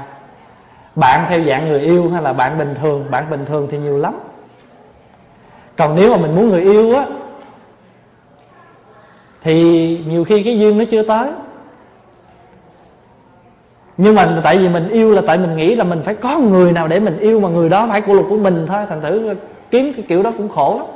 [0.95, 3.05] Bạn theo dạng người yêu hay là bạn bình thường?
[3.09, 4.13] Bạn bình thường thì nhiều lắm.
[5.77, 7.05] Còn nếu mà mình muốn người yêu á,
[9.41, 11.29] thì nhiều khi cái duyên nó chưa tới.
[13.97, 16.71] Nhưng mà tại vì mình yêu là tại mình nghĩ là mình phải có người
[16.71, 18.85] nào để mình yêu mà người đó phải của luật của mình thôi.
[18.89, 19.35] Thành thử
[19.71, 20.87] kiếm cái kiểu đó cũng khổ lắm.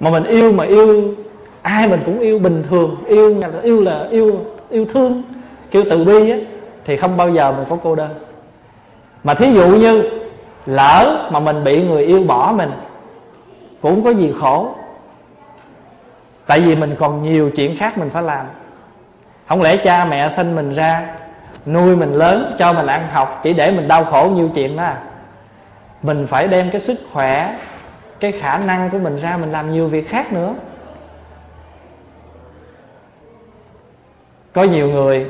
[0.00, 1.14] Mà mình yêu mà yêu,
[1.62, 5.22] ai mình cũng yêu bình thường, yêu là yêu là, yêu yêu thương
[5.74, 6.36] kiểu từ bi á,
[6.84, 8.14] thì không bao giờ mình có cô đơn.
[9.24, 10.10] Mà thí dụ như
[10.66, 12.70] lỡ mà mình bị người yêu bỏ mình,
[13.80, 14.74] cũng có gì khổ.
[16.46, 18.46] Tại vì mình còn nhiều chuyện khác mình phải làm.
[19.48, 21.16] Không lẽ cha mẹ sinh mình ra,
[21.66, 24.82] nuôi mình lớn, cho mình ăn học, chỉ để mình đau khổ nhiều chuyện đó
[24.82, 25.02] à?
[26.02, 27.58] Mình phải đem cái sức khỏe,
[28.20, 30.54] cái khả năng của mình ra mình làm nhiều việc khác nữa.
[34.52, 35.26] Có nhiều người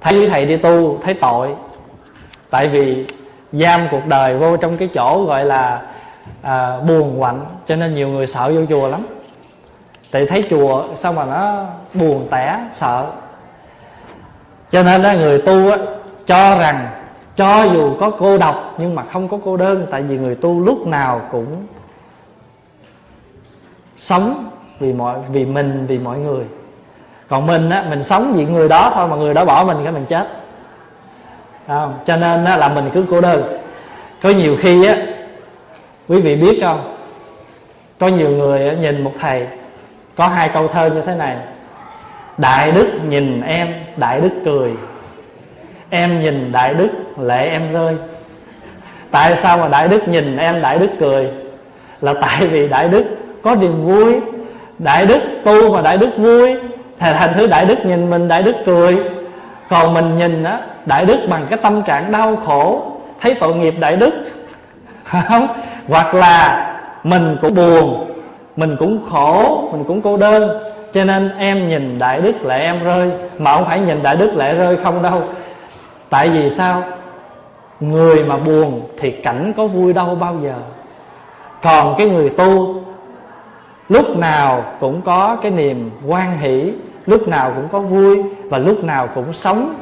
[0.00, 1.54] thấy quý thầy đi tu thấy tội.
[2.50, 3.06] Tại vì
[3.52, 5.82] giam cuộc đời vô trong cái chỗ gọi là
[6.42, 9.06] à, buồn quạnh cho nên nhiều người sợ vô chùa lắm.
[10.10, 13.06] Tại thấy chùa sao mà nó buồn tẻ sợ.
[14.70, 15.76] Cho nên đó người tu á,
[16.26, 16.88] cho rằng
[17.36, 20.60] cho dù có cô độc nhưng mà không có cô đơn tại vì người tu
[20.60, 21.46] lúc nào cũng
[23.96, 26.44] sống vì mọi vì mình vì mọi người
[27.28, 29.92] còn mình á mình sống vì người đó thôi mà người đó bỏ mình cái
[29.92, 30.26] mình chết.
[31.66, 31.98] Không?
[32.04, 33.58] cho nên á, là mình cứ cô đơn.
[34.22, 34.96] Có nhiều khi á
[36.08, 36.96] quý vị biết không?
[37.98, 39.46] Có nhiều người á, nhìn một thầy
[40.16, 41.36] có hai câu thơ như thế này.
[42.38, 44.72] Đại đức nhìn em đại đức cười.
[45.90, 47.94] Em nhìn đại đức lệ em rơi.
[49.10, 51.30] Tại sao mà đại đức nhìn em đại đức cười?
[52.00, 53.04] Là tại vì đại đức
[53.42, 54.20] có niềm vui.
[54.78, 56.56] Đại đức tu mà đại đức vui
[56.98, 58.98] thành thứ đại đức nhìn mình, đại đức cười.
[59.68, 62.92] Còn mình nhìn á, đại đức bằng cái tâm trạng đau khổ.
[63.20, 64.14] Thấy tội nghiệp đại đức.
[65.04, 65.48] Không?
[65.88, 66.66] Hoặc là
[67.04, 68.10] mình cũng buồn,
[68.56, 70.58] mình cũng khổ, mình cũng cô đơn.
[70.92, 73.10] Cho nên em nhìn đại đức lệ em rơi.
[73.38, 75.22] Mà không phải nhìn đại đức lệ rơi không đâu.
[76.10, 76.82] Tại vì sao?
[77.80, 80.54] Người mà buồn thì cảnh có vui đâu bao giờ.
[81.62, 82.74] Còn cái người tu,
[83.88, 86.72] lúc nào cũng có cái niềm quan hỷ
[87.06, 89.74] lúc nào cũng có vui và lúc nào cũng sống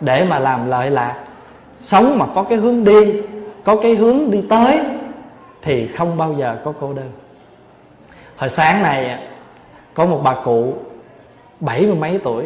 [0.00, 1.14] để mà làm lợi lạc.
[1.82, 3.22] Sống mà có cái hướng đi,
[3.64, 4.80] có cái hướng đi tới
[5.62, 7.10] thì không bao giờ có cô đơn.
[8.36, 9.18] Hồi sáng này,
[9.94, 10.74] có một bà cụ
[11.60, 12.44] bảy mươi mấy tuổi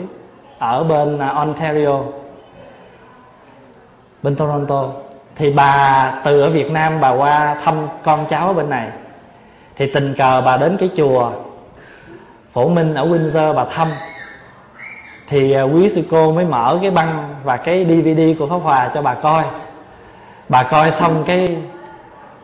[0.58, 2.00] ở bên à, Ontario,
[4.22, 4.88] bên Toronto.
[5.36, 8.88] Thì bà, từ ở Việt Nam bà qua thăm con cháu ở bên này.
[9.76, 11.32] Thì tình cờ bà đến cái chùa
[12.58, 13.88] Phổ Minh ở Windsor bà thăm
[15.28, 18.90] thì à, quý sư cô mới mở cái băng và cái DVD của Pháp Hòa
[18.94, 19.44] cho bà coi.
[20.48, 21.56] Bà coi xong cái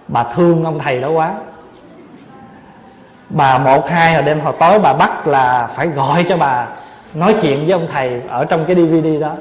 [0.08, 1.34] bà thương ông thầy đó quá.
[3.28, 6.66] Bà một, hai rồi đêm hồi tối bà bắt là phải gọi cho bà
[7.14, 9.32] nói chuyện với ông thầy ở trong cái dvd đó.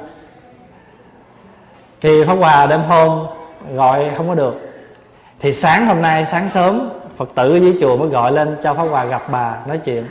[2.01, 3.25] Thì pháp hòa đêm hôm
[3.73, 4.59] gọi không có được.
[5.39, 8.73] Thì sáng hôm nay, sáng sớm, phật tử ở dưới chùa mới gọi lên cho
[8.73, 10.03] pháp hòa gặp bà nói chuyện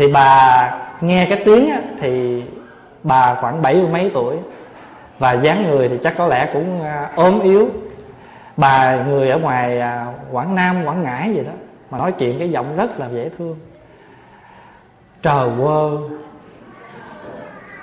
[0.00, 0.70] thì bà
[1.00, 2.42] nghe cái tiếng á, thì
[3.02, 4.36] bà khoảng bảy mươi mấy tuổi.
[5.18, 7.68] Và dáng người thì chắc có lẽ cũng à, ốm yếu.
[8.56, 11.52] Bà người ở ngoài à, quảng nam quảng ngãi gì đó
[11.90, 13.56] mà nói chuyện cái giọng rất là dễ thương.
[15.22, 15.90] Trời quơ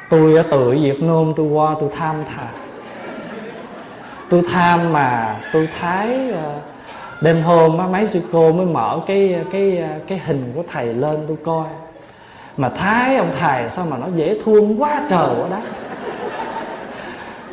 [0.09, 2.47] tôi ở từ việt nam tôi qua tôi tham thà.
[4.30, 6.53] Tôi tham mà tôi thái à,
[7.22, 11.26] đêm hôm á mấy sư cô mới mở cái cái cái hình của thầy lên
[11.28, 11.65] tôi coi
[12.58, 15.58] mà thái ông thầy sao mà nó dễ thương quá, trời quá đó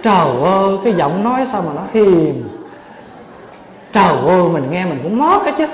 [0.03, 2.43] trời ơi, cái giọng nói sao mà nó hiền.
[3.93, 5.67] Trời ơi, mình nghe mình cũng mót á chứ.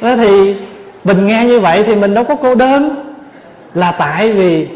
[0.00, 0.56] Đó thì
[1.04, 3.12] mình nghe như vậy thì mình đâu có cô đơn.
[3.74, 4.68] Là tại vì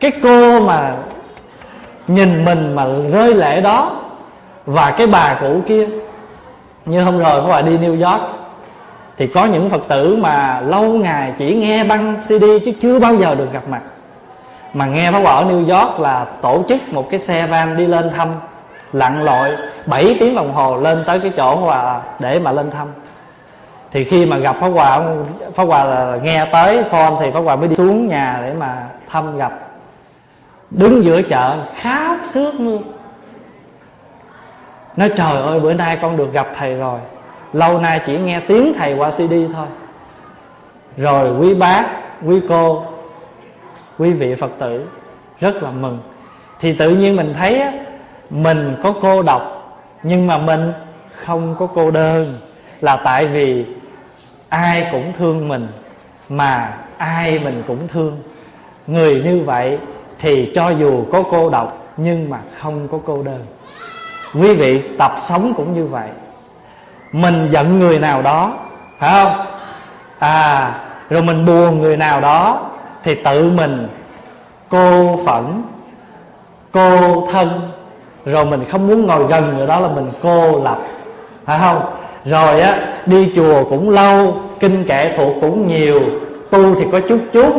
[0.00, 0.96] cái cô mà
[2.06, 4.02] nhìn mình mà rơi lệ đó
[4.66, 5.86] và cái bà cụ kia
[6.86, 8.22] như hôm rồi có bà đi New York,
[9.18, 13.14] thì có những phật tử mà lâu ngày chỉ nghe băng cd chứ chưa bao
[13.14, 13.80] giờ được gặp mặt.
[14.74, 17.86] Mà nghe pháp hòa ở new york là tổ chức một cái xe van đi
[17.86, 18.28] lên thăm,
[18.92, 19.48] lặn lội
[19.86, 22.88] 7 tiếng đồng hồ lên tới cái chỗ hòa để mà lên thăm.
[23.92, 25.00] Thì khi mà gặp pháp hòa
[25.54, 28.76] pháp hòa là nghe tới phone thì pháp hòa mới đi xuống nhà để mà
[29.10, 29.52] thăm gặp.
[30.70, 32.78] Đứng giữa chợ khóc sướt mưa
[34.96, 37.00] nói trời ơi bữa nay con được gặp thầy rồi.
[37.52, 39.66] Lâu nay chỉ nghe tiếng thầy qua cd thôi.
[40.96, 41.86] Rồi quý bác
[42.26, 42.84] quý cô
[43.98, 44.86] quý vị phật tử
[45.40, 45.98] rất là mừng.
[46.60, 47.72] Thì tự nhiên mình thấy á,
[48.30, 49.52] mình có cô độc
[50.02, 50.72] nhưng mà mình
[51.10, 52.38] không có cô đơn.
[52.80, 53.64] Là tại vì
[54.48, 55.68] ai cũng thương mình
[56.28, 58.22] mà ai mình cũng thương.
[58.86, 59.78] Người như vậy
[60.18, 63.46] thì cho dù có cô độc nhưng mà không có cô đơn
[64.34, 66.08] quý vị tập sống cũng như vậy.
[67.12, 68.52] Mình giận người nào đó,
[68.98, 69.46] phải không?
[70.18, 70.72] À
[71.10, 72.60] rồi mình buồn người nào đó,
[73.04, 73.88] thì tự mình
[74.68, 75.62] cô phẫn,
[76.72, 77.70] cô thân.
[78.24, 80.78] Rồi mình không muốn ngồi gần người đó là mình cô lập,
[81.44, 81.82] phải không?
[82.24, 86.00] Rồi á, đi chùa cũng lâu, kinh kệ thuộc cũng nhiều,
[86.50, 87.52] tu thì có chút chút.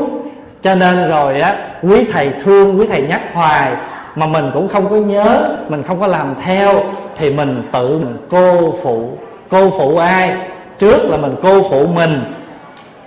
[0.61, 3.71] Cho nên rồi á, quý thầy thương, quý thầy nhắc hoài
[4.17, 6.83] mà mình cũng không có nhớ, mình không có làm theo,
[7.17, 9.09] thì mình tự mình cô phụ.
[9.49, 10.37] Cô phụ ai?
[10.79, 12.33] Trước là mình cô phụ mình.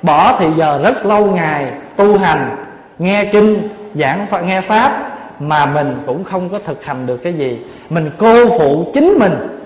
[0.03, 2.65] Bỏ thì giờ rất lâu ngày tu hành,
[2.99, 7.61] nghe kinh, giảng nghe pháp, mà mình cũng không có thực hành được cái gì.
[7.91, 9.59] Mình cô phụ chính mình,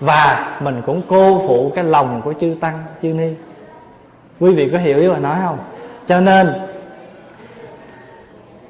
[0.00, 3.28] và mình cũng cô phụ cái lòng của chư tăng, chư ni.
[4.40, 5.58] Quý vị có hiểu ý mà nói không?
[6.06, 6.52] Cho nên,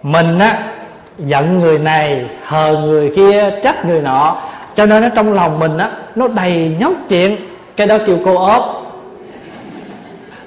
[0.02, 0.62] mình á
[1.24, 4.36] giận người này hờ người kia trách người nọ.
[4.74, 7.36] Cho nên nó trong lòng mình á nó đầy nhóc chuyện.
[7.76, 8.76] Cái đó kêu cô ốp.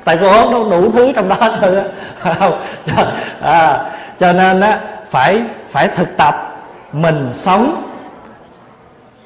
[0.03, 2.49] Tại cô ốp nó đủ thứ trong đó thôi á.
[3.41, 6.63] À, cho nên á phải phải thực tập
[6.93, 7.89] mình sống.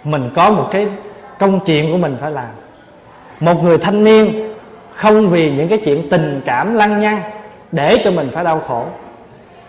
[0.04, 0.88] Mình có một cái
[1.40, 2.50] công chuyện của mình phải làm.
[3.40, 4.54] Một người thanh niên
[4.94, 7.22] không vì những cái chuyện tình cảm lăng nhăng
[7.72, 8.86] để cho mình phải đau khổ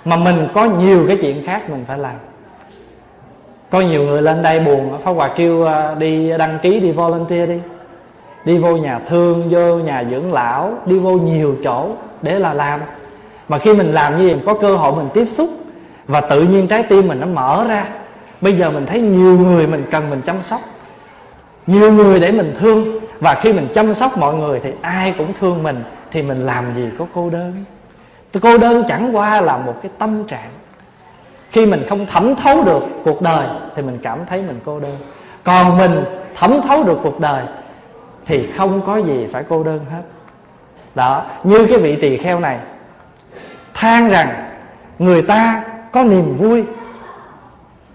[0.05, 2.14] mà mình có nhiều cái chuyện khác mình phải làm.
[3.70, 7.49] Có nhiều người lên đây buồn phá Hòa kêu à, đi đăng ký đi volunteer
[7.49, 7.59] đi.
[8.44, 11.90] Đi vô nhà thương, vô nhà dưỡng lão Đi vô nhiều chỗ
[12.22, 12.80] để là làm.
[13.49, 15.51] Mà khi mình làm như vậy có cơ hội mình tiếp xúc
[16.07, 17.84] Và tự nhiên trái tim mình nó mở ra.
[18.40, 20.61] Bây giờ mình thấy nhiều người mình cần mình chăm sóc.
[21.66, 22.99] Nhiều người để mình thương.
[23.20, 26.64] Và khi mình chăm sóc mọi người thì ai cũng thương mình Thì mình làm
[26.74, 27.64] gì có cô đơn?
[28.41, 30.51] Cô đơn chẳng qua là một cái tâm trạng.
[31.51, 34.97] Khi mình không thẩm thấu được cuộc đời thì mình cảm thấy mình cô đơn.
[35.45, 36.05] Còn mình
[36.35, 37.45] thẩm thấu được cuộc đời
[38.26, 40.03] thì không có gì phải cô đơn hết.
[40.95, 42.59] Đó, như cái vị tỳ kheo này,
[43.74, 44.51] than rằng
[44.99, 46.64] người ta có niềm vui.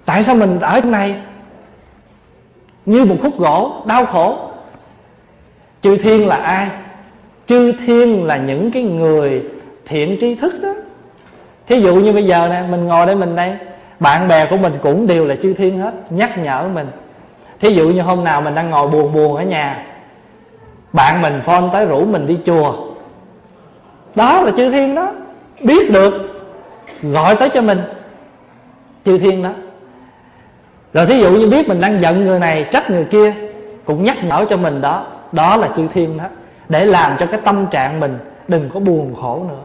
[0.05, 1.15] Tại sao mình ở này?
[2.85, 4.49] Như một khúc gỗ đau khổ.
[5.81, 6.69] Chư thiên là ai?
[7.45, 9.43] Chư thiên là những cái người
[9.85, 10.73] thiện tri thức đó.
[11.67, 13.53] Thí dụ như bây giờ nè, mình ngồi đây mình đây,
[13.99, 16.87] bạn bè của mình cũng đều là chư thiên hết, nhắc nhở mình.
[17.59, 19.85] Thí dụ như hôm nào mình đang ngồi buồn buồn ở nhà,
[20.93, 22.73] bạn mình phone tới rủ mình đi chùa.
[24.15, 25.13] Đó là chư thiên đó.
[25.61, 26.13] Biết được,
[27.01, 27.81] gọi tới cho mình.
[29.05, 29.49] Chư thiên đó.
[30.93, 33.33] Rồi thí dụ như biết mình đang giận người này, trách người kia,
[33.85, 35.07] cũng nhắc nhở cho mình đó.
[35.31, 36.25] Đó là chư thiên đó.
[36.69, 38.17] Để làm cho cái tâm trạng mình
[38.47, 39.63] đừng có buồn khổ nữa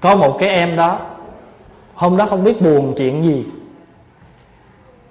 [0.00, 1.00] có một cái em đó
[1.94, 3.46] hôm đó không biết buồn chuyện gì.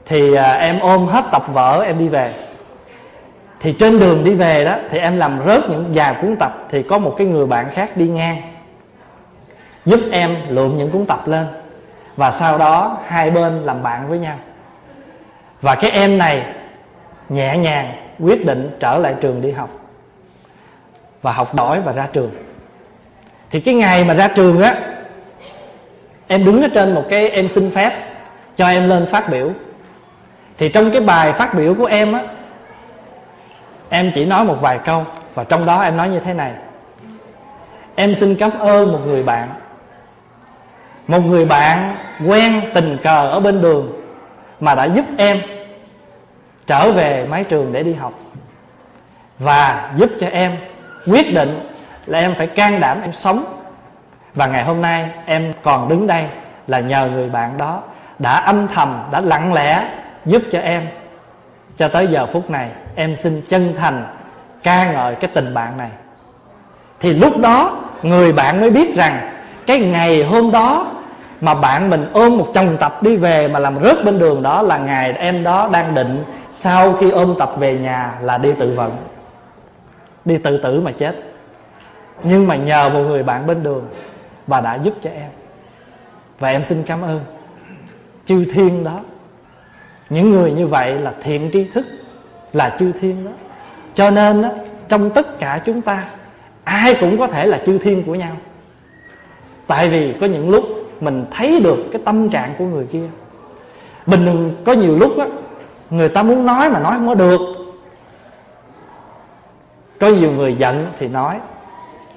[0.05, 2.33] Thì à, em ôm hết tập vở em đi về.
[3.59, 6.83] Thì trên đường đi về đó thì em làm rớt những vài cuốn tập thì
[6.83, 8.41] có một cái người bạn khác đi ngang
[9.85, 11.47] giúp em lượm những cuốn tập lên.
[12.15, 14.37] Và sau đó hai bên làm bạn với nhau.
[15.61, 16.45] Và cái em này
[17.29, 19.69] nhẹ nhàng quyết định trở lại trường đi học.
[21.21, 22.31] Và học giỏi và ra trường
[23.55, 24.75] thì cái ngày mà ra trường á,
[26.27, 27.91] em đứng ở trên một cái em xin phép,
[28.55, 29.51] cho em lên phát biểu.
[30.57, 32.21] Thì trong cái bài phát biểu của em á,
[33.89, 36.51] em chỉ nói một vài câu, và trong đó em nói như thế này.
[37.95, 39.49] Em xin cảm ơn một người bạn.
[41.07, 41.95] Một người bạn
[42.27, 44.01] quen tình cờ ở bên đường
[44.59, 45.41] mà đã giúp em
[46.67, 48.13] trở về mái trường để đi học
[49.39, 50.51] và giúp cho em
[51.07, 51.74] quyết định
[52.05, 53.43] là em phải can đảm em sống.
[54.33, 56.25] Và ngày hôm nay em còn đứng đây
[56.67, 57.81] là nhờ người bạn đó
[58.19, 59.89] đã âm thầm, đã lặng lẽ
[60.25, 60.87] giúp cho em.
[61.77, 64.05] Cho tới giờ phút này, em xin chân thành
[64.63, 65.89] ca ngợi cái tình bạn này.
[66.99, 69.31] Thì lúc đó, người bạn mới biết rằng
[69.67, 70.91] cái ngày hôm đó
[71.41, 74.61] mà bạn mình ôm một chồng tập đi về mà làm rớt bên đường đó
[74.61, 78.73] là ngày em đó đang định sau khi ôm tập về nhà là đi tự
[78.75, 78.91] vận.
[80.25, 81.15] Đi tự tử mà chết
[82.23, 83.87] nhưng mà nhờ một người bạn bên đường
[84.47, 85.29] bà đã giúp cho em.
[86.39, 87.19] Và em xin cảm ơn.
[88.25, 88.99] Chư thiên đó
[90.09, 91.85] những người như vậy là thiện tri thức
[92.53, 93.31] là chư thiên đó.
[93.93, 94.49] Cho nên đó,
[94.89, 96.03] trong tất cả chúng ta
[96.63, 98.37] ai cũng có thể là chư thiên của nhau.
[99.67, 100.63] Tại vì có những lúc
[101.01, 103.07] mình thấy được cái tâm trạng của người kia.
[104.05, 105.25] Bình thường có nhiều lúc á
[105.89, 107.39] người ta muốn nói mà nói không có được.
[109.99, 111.39] Có nhiều người giận thì nói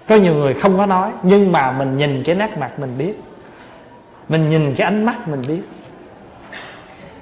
[0.09, 3.15] có nhiều người không có nói, nhưng mà mình nhìn cái nét mặt mình biết.
[4.29, 5.61] Mình nhìn cái ánh mắt mình biết.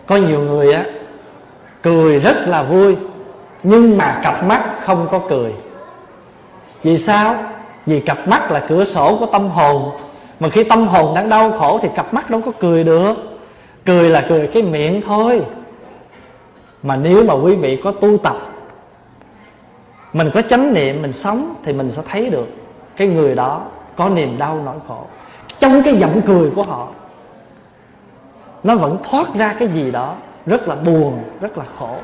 [0.06, 0.84] Có nhiều người á,
[1.82, 2.96] cười rất là vui,
[3.62, 5.52] nhưng mà cặp mắt không có cười.
[6.82, 7.44] Vì sao?
[7.86, 9.96] Vì cặp mắt là cửa sổ của tâm hồn.
[10.40, 13.14] Mà khi tâm hồn đang đau khổ thì cặp mắt đâu có cười được.
[13.84, 15.42] Cười là cười cái miệng thôi.
[16.82, 18.36] Mà nếu mà quý vị có tu tập,
[20.12, 22.48] mình có chánh niệm mình sống thì mình sẽ thấy được
[22.96, 23.62] cái người đó
[23.96, 25.04] có niềm đau nỗi khổ.
[25.58, 26.88] Trong cái giọng cười của họ
[28.62, 30.14] nó vẫn thoát ra cái gì đó
[30.46, 31.96] rất là buồn rất là khổ.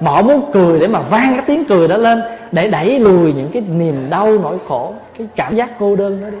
[0.00, 2.22] Mà họ muốn cười để mà vang cái tiếng cười đó lên
[2.52, 6.30] để đẩy lùi những cái niềm đau nỗi khổ cái cảm giác cô đơn đó
[6.30, 6.38] đi.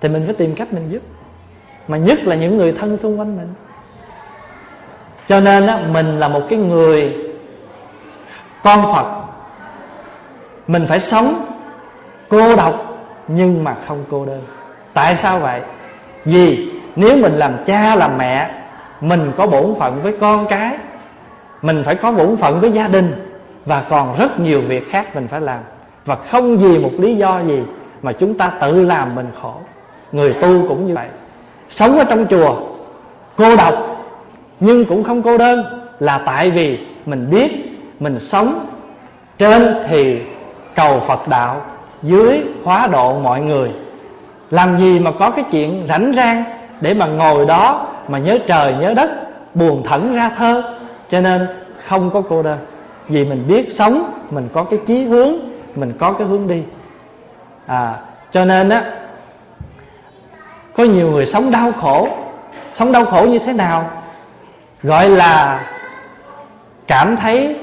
[0.00, 1.02] Thì mình phải tìm cách mình giúp.
[1.88, 3.48] Mà nhất là những người thân xung quanh mình.
[5.26, 7.16] Cho nên á, mình là một cái người
[8.62, 9.22] con phật.
[10.66, 11.49] Mình phải sống
[12.30, 14.42] cô độc, nhưng mà không cô đơn.
[14.94, 15.60] Tại sao vậy?
[16.24, 18.50] Vì nếu mình làm cha, làm mẹ,
[19.00, 20.76] mình có bổn phận với con cái,
[21.62, 25.28] mình phải có bổn phận với gia đình, và còn rất nhiều việc khác mình
[25.28, 25.58] phải làm.
[26.04, 27.62] Và không vì một lý do gì
[28.02, 29.54] mà chúng ta tự làm mình khổ.
[30.12, 31.08] Người tu cũng như vậy.
[31.68, 32.56] Sống ở trong chùa,
[33.36, 33.74] cô độc,
[34.60, 35.64] nhưng cũng không cô đơn,
[36.00, 37.50] là tại vì mình biết
[38.00, 38.66] mình sống
[39.38, 40.22] trên thì
[40.74, 41.62] cầu phật đạo
[42.02, 43.70] dưới khóa độ mọi người.
[44.50, 46.44] Làm gì mà có cái chuyện rảnh rang
[46.80, 49.10] để mà ngồi đó mà nhớ trời, nhớ đất,
[49.54, 50.62] buồn thẫn ra thơ?
[51.08, 51.46] Cho nên
[51.86, 52.58] không có cô đơn.
[53.08, 55.32] Vì mình biết sống, mình có cái chí hướng,
[55.76, 56.62] mình có cái hướng đi.
[57.66, 57.94] À
[58.30, 58.84] cho nên á,
[60.76, 62.08] có nhiều người sống đau khổ.
[62.72, 63.90] Sống đau khổ như thế nào?
[64.82, 65.60] Gọi là
[66.86, 67.56] cảm thấy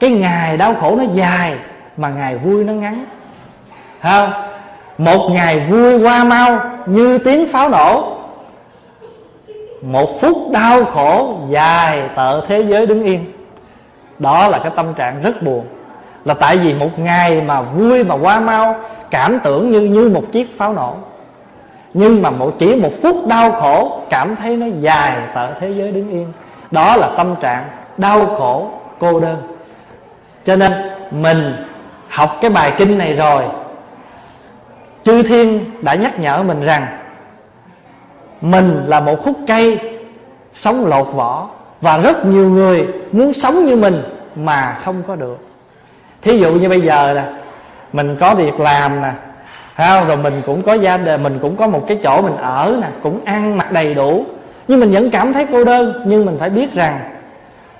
[0.00, 1.58] cái ngày đau khổ nó dài
[1.96, 3.04] mà ngày vui nó ngắn
[4.02, 4.32] không.
[4.98, 8.16] Một ngày vui qua mau như tiếng pháo nổ.
[9.82, 13.24] Một phút đau khổ dài tợ thế giới đứng yên.
[14.18, 15.64] Đó là cái tâm trạng rất buồn.
[16.24, 18.80] Là tại vì một ngày mà vui mà qua mau,
[19.10, 20.94] cảm tưởng như như một chiếc pháo nổ.
[21.94, 25.92] Nhưng mà một, chỉ một phút đau khổ, cảm thấy nó dài tợ thế giới
[25.92, 26.32] đứng yên.
[26.70, 27.64] Đó là tâm trạng
[27.96, 29.36] đau khổ cô đơn.
[30.44, 30.72] Cho nên
[31.10, 31.66] mình
[32.08, 33.42] học cái bài kinh này rồi
[35.02, 36.86] chư thiên đã nhắc nhở mình rằng,
[38.40, 39.78] mình là một khúc cây
[40.52, 41.48] sống lột vỏ
[41.80, 44.02] và rất nhiều người muốn sống như mình
[44.36, 45.38] mà không có được
[46.22, 47.24] thí dụ như bây giờ nè,
[47.92, 49.12] mình có việc làm nè
[49.76, 50.06] không?
[50.06, 52.88] rồi mình cũng có gia đình, mình cũng có một cái chỗ mình ở nè,
[53.02, 54.24] cũng ăn mặc đầy đủ
[54.68, 57.00] nhưng mình vẫn cảm thấy cô đơn, nhưng mình phải biết rằng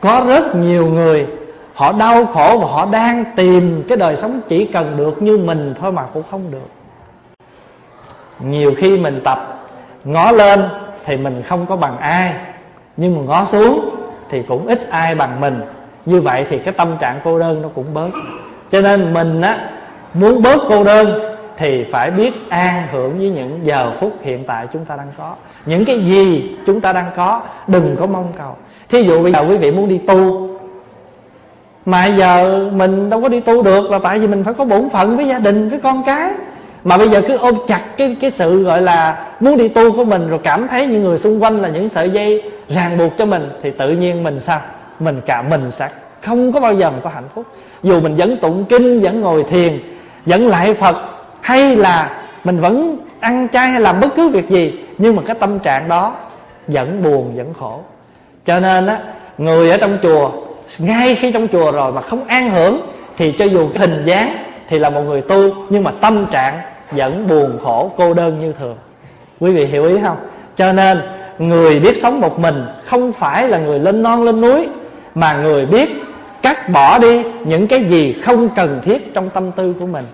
[0.01, 1.27] có rất nhiều người
[1.75, 5.75] họ đau khổ và họ đang tìm cái đời sống chỉ cần được như mình
[5.81, 6.82] thôi mà cũng không được
[8.45, 9.67] nhiều khi mình tập,
[10.05, 10.63] ngó lên
[11.05, 12.35] thì mình không có bằng ai,
[12.97, 13.91] nhưng mà ngó xuống
[14.31, 15.61] thì cũng ít ai bằng mình.
[16.07, 18.11] Như vậy thì cái tâm trạng cô đơn nó cũng bớt.
[18.71, 19.71] Cho nên mình á,
[20.15, 24.67] muốn bớt cô đơn thì phải biết an hưởng với những giờ phút hiện tại
[24.73, 25.35] chúng ta đang có.
[25.67, 28.57] Những cái gì chúng ta đang có, đừng có mong cầu.
[28.89, 30.49] Thí dụ bây giờ quý vị muốn đi tu,
[31.87, 34.91] mà giờ mình đâu có đi tu được là tại vì mình phải có bổn
[34.91, 36.33] phận với gia đình, với con cái
[36.85, 40.05] mà bây giờ cứ ôm chặt cái cái sự gọi là muốn đi tu của
[40.05, 43.27] mình rồi cảm thấy những người xung quanh là những sợi dây ràng buộc cho
[43.27, 44.61] mình, thì tự nhiên mình sao?
[45.01, 45.89] Mình cả mình sẽ
[46.23, 47.47] không có bao giờ mình có hạnh phúc.
[47.83, 49.81] Dù mình vẫn tụng kinh, vẫn ngồi thiền,
[50.27, 50.97] vẫn lại phật,
[51.41, 55.37] hay là mình vẫn ăn chay hay làm bất cứ việc gì, nhưng mà cái
[55.41, 56.15] tâm trạng đó
[56.67, 57.81] vẫn buồn, vẫn khổ.
[58.45, 58.99] Cho nên á,
[59.39, 60.31] người ở trong chùa,
[60.79, 62.81] ngay khi trong chùa rồi mà không an hưởng,
[63.17, 64.37] thì cho dù cái hình dáng
[64.69, 66.61] thì là một người tu, nhưng mà tâm trạng
[66.97, 68.77] vẫn buồn khổ cô đơn như thường.
[69.41, 70.17] Quý vị hiểu ý không?
[70.57, 71.01] Cho nên
[71.39, 74.69] người biết sống một mình không phải là người lên non lên núi
[75.15, 75.89] mà người biết
[76.43, 80.05] cắt bỏ đi những cái gì không cần thiết trong tâm tư của mình.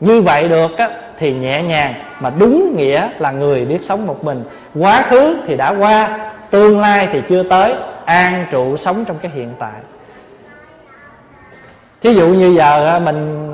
[0.00, 4.24] Như vậy được á, thì nhẹ nhàng mà đúng nghĩa là người biết sống một
[4.24, 4.44] mình.
[4.74, 6.18] Quá khứ thì đã qua
[6.50, 7.74] tương lai thì chưa tới
[8.04, 9.80] an trụ sống trong cái hiện tại.
[12.00, 13.52] Thí dụ như giờ mình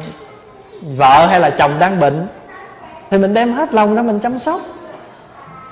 [0.97, 2.27] vợ hay là chồng đang bệnh
[3.11, 4.61] thì mình đem hết lòng ra mình chăm sóc.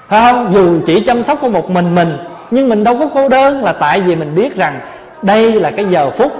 [0.08, 0.52] Phải không?
[0.52, 2.18] Dù chỉ chăm sóc có một mình mình
[2.50, 4.80] nhưng mình đâu có cô đơn là tại vì mình biết rằng
[5.22, 6.32] đây là cái giờ phút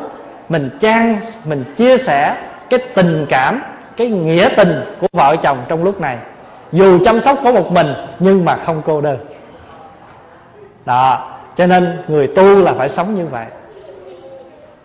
[0.48, 2.36] mình trang mình chia sẻ
[2.70, 3.62] cái tình cảm
[3.96, 6.16] cái nghĩa tình của vợ chồng trong lúc này.
[6.72, 9.18] Dù chăm sóc có một mình nhưng mà không cô đơn.
[10.84, 13.46] Đó cho nên người tu là phải sống như vậy.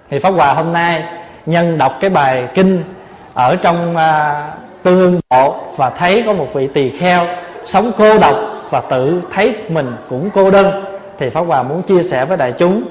[0.09, 1.03] Thì pháp hòa hôm nay
[1.45, 2.83] nhân đọc cái bài kinh
[3.33, 7.27] ở trong uh, tương ngộ và thấy có một vị tỳ kheo
[7.65, 8.35] sống cô độc
[8.69, 10.83] và tự thấy mình cũng cô đơn.
[11.17, 12.83] Thì pháp hòa muốn chia sẻ với đại chúng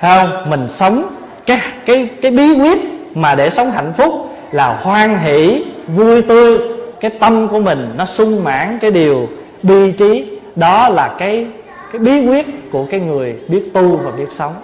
[0.00, 0.50] không?
[0.50, 1.02] Mình sống,
[1.46, 2.78] cái cái cái bí quyết
[3.14, 4.12] mà để sống hạnh phúc
[4.52, 6.58] là hoan hỷ, vui tươi.
[7.00, 9.28] Cái tâm của mình nó sung mãn cái điều
[9.62, 10.38] bi trí.
[10.56, 11.46] Đó là cái
[11.92, 14.54] cái bí quyết của cái người biết tu và biết sống.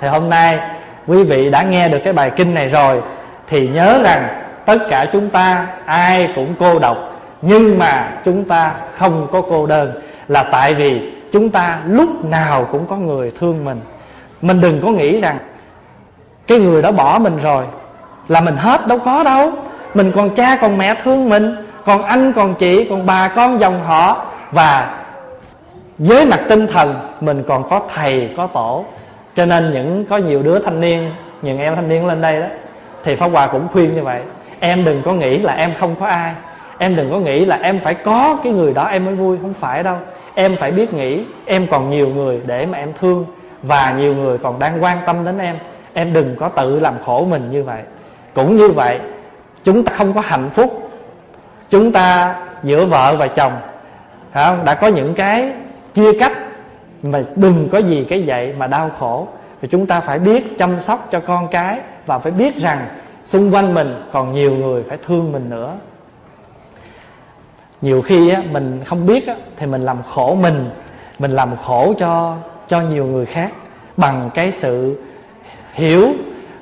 [0.00, 0.58] Thì hôm nay
[1.06, 3.00] quý vị đã nghe được cái bài kinh này rồi,
[3.46, 6.96] thì nhớ rằng tất cả chúng ta ai cũng cô độc,
[7.42, 10.00] nhưng mà chúng ta không có cô đơn.
[10.28, 13.80] Là tại vì chúng ta lúc nào cũng có người thương mình.
[14.42, 15.38] Mình đừng có nghĩ rằng
[16.46, 17.64] cái người đó bỏ mình rồi
[18.28, 19.52] là mình hết đâu có đâu.
[19.94, 23.80] Mình còn cha, còn mẹ thương mình, còn anh, còn chị, còn bà, con dòng
[23.84, 24.26] họ.
[24.52, 24.98] Và
[25.98, 28.84] với mặt tinh thần, mình còn có thầy, có tổ.
[29.34, 31.10] Cho nên những, có nhiều đứa thanh niên,
[31.42, 32.46] những em thanh niên lên đây đó,
[33.04, 34.20] thì pháp hòa cũng khuyên như vậy
[34.60, 36.32] em đừng có nghĩ là em không có ai.
[36.78, 39.38] Em đừng có nghĩ là em phải có cái người đó em mới vui.
[39.42, 39.96] Không phải đâu.
[40.34, 43.24] Em phải biết nghĩ em còn nhiều người để mà em thương
[43.62, 45.58] và nhiều người còn đang quan tâm đến em.
[45.92, 47.82] Em đừng có tự làm khổ mình như vậy.
[48.34, 48.98] Cũng như vậy,
[49.64, 50.90] chúng ta không có hạnh phúc.
[51.68, 53.52] Chúng ta giữa vợ và chồng
[54.34, 54.64] không?
[54.64, 55.52] đã có những cái
[55.92, 56.32] chia cách,
[57.02, 59.28] mà đừng có gì cái vậy mà đau khổ.
[59.60, 62.86] Và chúng ta phải biết chăm sóc cho con cái và phải biết rằng
[63.24, 65.76] xung quanh mình còn nhiều người phải thương mình nữa.
[67.80, 70.70] Nhiều khi á, mình không biết á, thì mình làm khổ mình
[71.18, 72.36] mình làm khổ cho
[72.68, 73.52] cho nhiều người khác
[73.96, 75.00] bằng cái sự
[75.72, 76.08] hiểu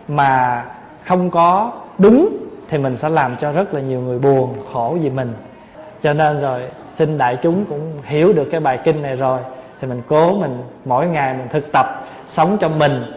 [0.08, 0.64] mà
[1.04, 2.28] không có đúng
[2.68, 5.34] thì mình sẽ làm cho rất là nhiều người buồn khổ vì mình.
[6.02, 9.40] Cho nên rồi xin đại chúng cũng hiểu được cái bài kinh này rồi
[9.80, 11.86] thì mình cố mình mỗi ngày mình thực tập
[12.28, 13.12] sống cho mình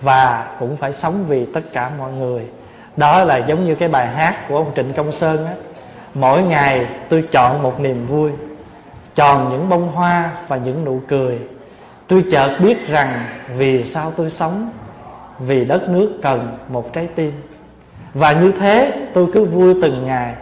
[0.00, 2.48] và cũng phải sống vì tất cả mọi người
[2.96, 5.52] đó là giống như cái bài hát của ông trịnh công sơn á.
[6.14, 8.30] Mỗi ngày tôi chọn một niềm vui
[9.14, 11.38] tròn những bông hoa và những nụ cười.
[12.06, 13.24] Tôi chợt biết rằng
[13.56, 14.70] vì sao tôi sống,
[15.38, 17.32] vì đất nước cần một trái tim.
[18.14, 20.34] Và như thế tôi cứ vui từng ngày,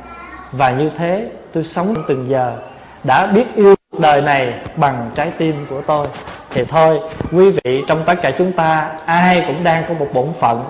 [0.52, 2.56] và như thế tôi sống từng giờ.
[3.04, 6.06] Đã biết yêu đời này bằng trái tim của tôi.
[6.50, 7.00] Thì thôi,
[7.32, 10.64] quý vị trong tất cả chúng ta, ai cũng đang có một bổn phận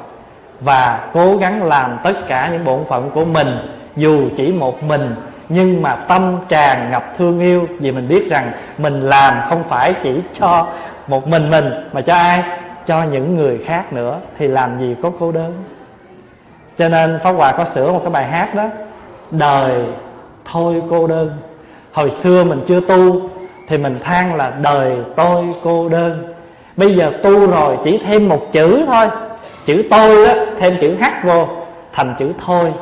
[0.64, 3.48] và cố gắng làm tất cả những bổn phận của mình,
[3.96, 5.14] dù chỉ một mình.
[5.48, 9.94] Nhưng mà tâm tràn ngập thương yêu, vì mình biết rằng mình làm không phải
[10.02, 10.66] chỉ cho
[11.06, 12.42] một mình mình, mà cho ai?
[12.86, 14.18] Cho những người khác nữa.
[14.38, 15.64] Thì làm gì có cô đơn?
[16.76, 18.68] Cho nên pháp hòa có sửa một cái bài hát đó,
[19.30, 19.84] đời
[20.44, 21.38] thôi cô đơn.
[21.92, 23.20] Hồi xưa mình chưa tu,
[23.68, 26.34] thì mình than là đời tôi cô đơn.
[26.76, 29.06] Bây giờ tu rồi chỉ thêm một chữ thôi
[29.64, 31.48] chữ tôi đó thêm chữ h vô,
[31.92, 32.72] thành chữ thôi.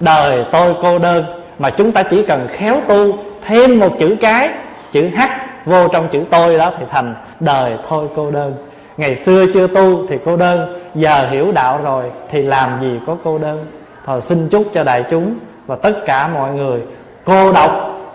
[0.00, 1.24] Đời tôi cô đơn,
[1.58, 4.50] mà chúng ta chỉ cần khéo tu thêm một chữ cái,
[4.92, 5.20] chữ h
[5.64, 8.54] vô trong chữ tôi đó thì thành đời thôi cô đơn.
[8.96, 13.16] Ngày xưa chưa tu thì cô đơn, giờ hiểu đạo rồi thì làm gì có
[13.24, 13.66] cô đơn.
[14.04, 15.34] Thôi xin chúc cho đại chúng
[15.66, 16.80] và tất cả mọi người
[17.24, 17.70] cô độc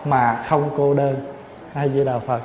[0.06, 1.16] mà không cô đơn.
[1.74, 2.40] A di đà phật.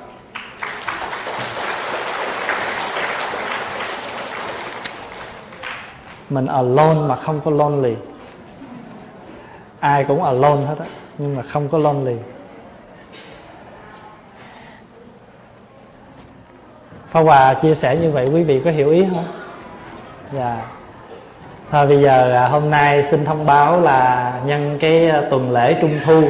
[6.30, 7.94] Mình alone mà không có lonely.
[9.80, 10.86] Ai cũng alone hết á,
[11.18, 12.16] nhưng mà không có lonely.
[17.08, 19.24] Pháp Hòa chia sẻ như vậy, quý vị có hiểu ý không?
[20.32, 20.62] Dạ.
[21.70, 25.76] Thôi bây giờ à, hôm nay xin thông báo là nhân cái à, tuần lễ
[25.80, 26.22] Trung Thu.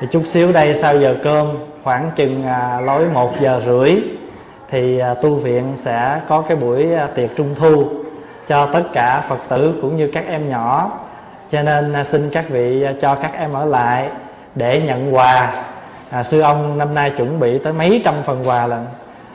[0.00, 1.48] Thì chút xíu đây, sau giờ cơm,
[1.84, 3.96] khoảng chừng à, lối 1 giờ rưỡi,
[4.70, 7.97] Thì tu viện sẽ có cái buổi tiệc Trung Thu.
[8.48, 10.90] Cho tất cả Phật tử cũng như các em nhỏ.
[11.50, 14.08] Cho nên à, xin các vị à, cho các em ở lại
[14.54, 15.64] để nhận quà.
[16.10, 18.86] À, Sư ông năm nay chuẩn bị tới mấy trăm phần quà lần.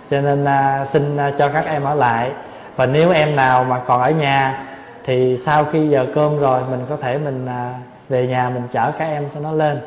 [0.10, 2.32] Cho nên à, xin à, cho các em ở lại.
[2.76, 4.66] Và nếu em nào mà còn ở nhà
[5.04, 7.74] thì sau khi giờ cơm rồi mình có thể mình à,
[8.10, 9.82] về nhà mình chở các em cho nó lên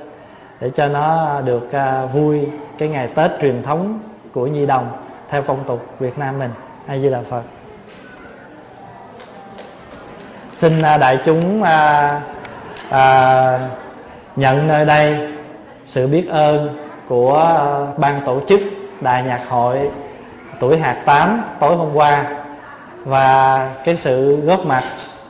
[0.60, 2.48] để cho nó được à, vui
[2.78, 4.00] cái ngày tết truyền thống
[4.34, 4.88] của nhi đồng
[5.30, 6.50] theo phong tục việt nam mình.
[6.86, 7.42] A di đà phật
[10.56, 12.10] xin à, đại chúng à,
[12.90, 13.68] à,
[14.36, 15.28] nhận nơi đây
[15.84, 16.78] sự biết ơn
[17.08, 18.60] của à, ban tổ chức
[19.00, 19.90] đại nhạc hội
[20.60, 22.24] tuổi hạt 8 tối hôm qua
[23.04, 24.82] và cái sự góp mặt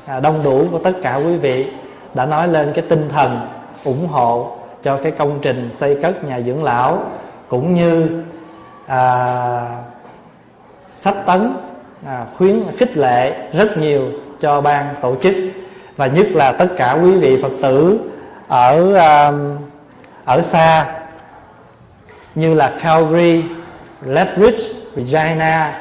[0.07, 1.73] à, đông đủ của tất cả quý vị
[2.15, 3.49] đã nói lên cái tinh thần
[3.85, 7.05] ủng hộ cho cái công trình xây cất nhà dưỡng lão
[7.49, 8.23] cũng như
[8.87, 9.69] à,
[10.93, 11.57] sách tấn
[12.07, 14.03] à, khuyến khích lệ rất nhiều
[14.41, 15.35] cho ban tổ chức.
[15.97, 17.99] Và nhất là tất cả quý vị phật tử
[18.49, 19.57] ở um,
[20.25, 20.87] ở xa
[22.35, 23.45] như là Calgary,
[24.05, 24.63] Lethbridge
[24.97, 25.81] Regina,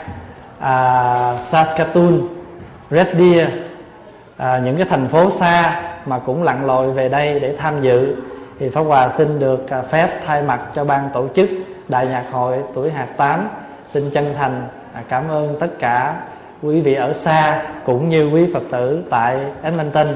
[0.60, 2.22] à, Saskatoon,
[2.91, 3.49] Red Deer
[4.38, 8.16] à, những cái thành phố xa mà cũng lặn lội về đây để tham dự.
[8.60, 11.49] Thì Pháp Hòa xin được à, phép thay mặt cho ban tổ chức
[11.88, 13.49] Đại nhạc hội tuổi hạt 8
[13.88, 14.68] xin chân thành
[15.08, 16.16] cảm ơn tất cả
[16.62, 20.08] quý vị ở xa cũng như quý Phật tử tại Edmonton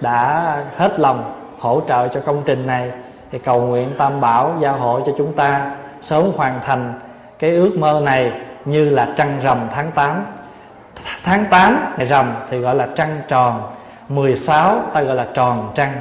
[0.00, 2.90] đã hết lòng hỗ trợ cho công trình này
[3.32, 6.94] thì cầu nguyện Tam Bảo gia hộ cho chúng ta sớm hoàn thành
[7.38, 8.32] cái ước mơ này
[8.64, 10.24] như là trăng rằm tháng 8
[11.24, 13.62] Tháng 8 ngày rằm thì gọi là trăng tròn
[14.08, 15.92] 16 ta gọi là tròn trăng.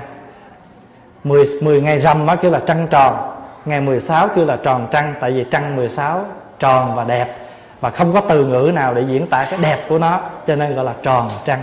[1.23, 3.35] 10, 10 ngày rằm đó kêu là trăng tròn
[3.65, 6.25] Ngày 16 kêu là tròn trăng Tại vì trăng 16
[6.59, 7.35] tròn và đẹp.
[7.79, 10.75] Và không có từ ngữ nào để diễn tả cái đẹp của nó Cho nên
[10.75, 11.59] gọi là tròn trăng.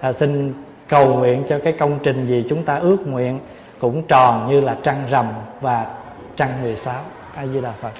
[0.00, 0.54] À, Xin
[0.88, 3.40] cầu nguyện cho cái công trình gì chúng ta ước nguyện
[3.78, 5.26] Cũng tròn như là trăng rằm
[5.60, 5.86] và
[6.36, 6.94] trăng 16
[7.34, 7.92] A Di Đà Phật.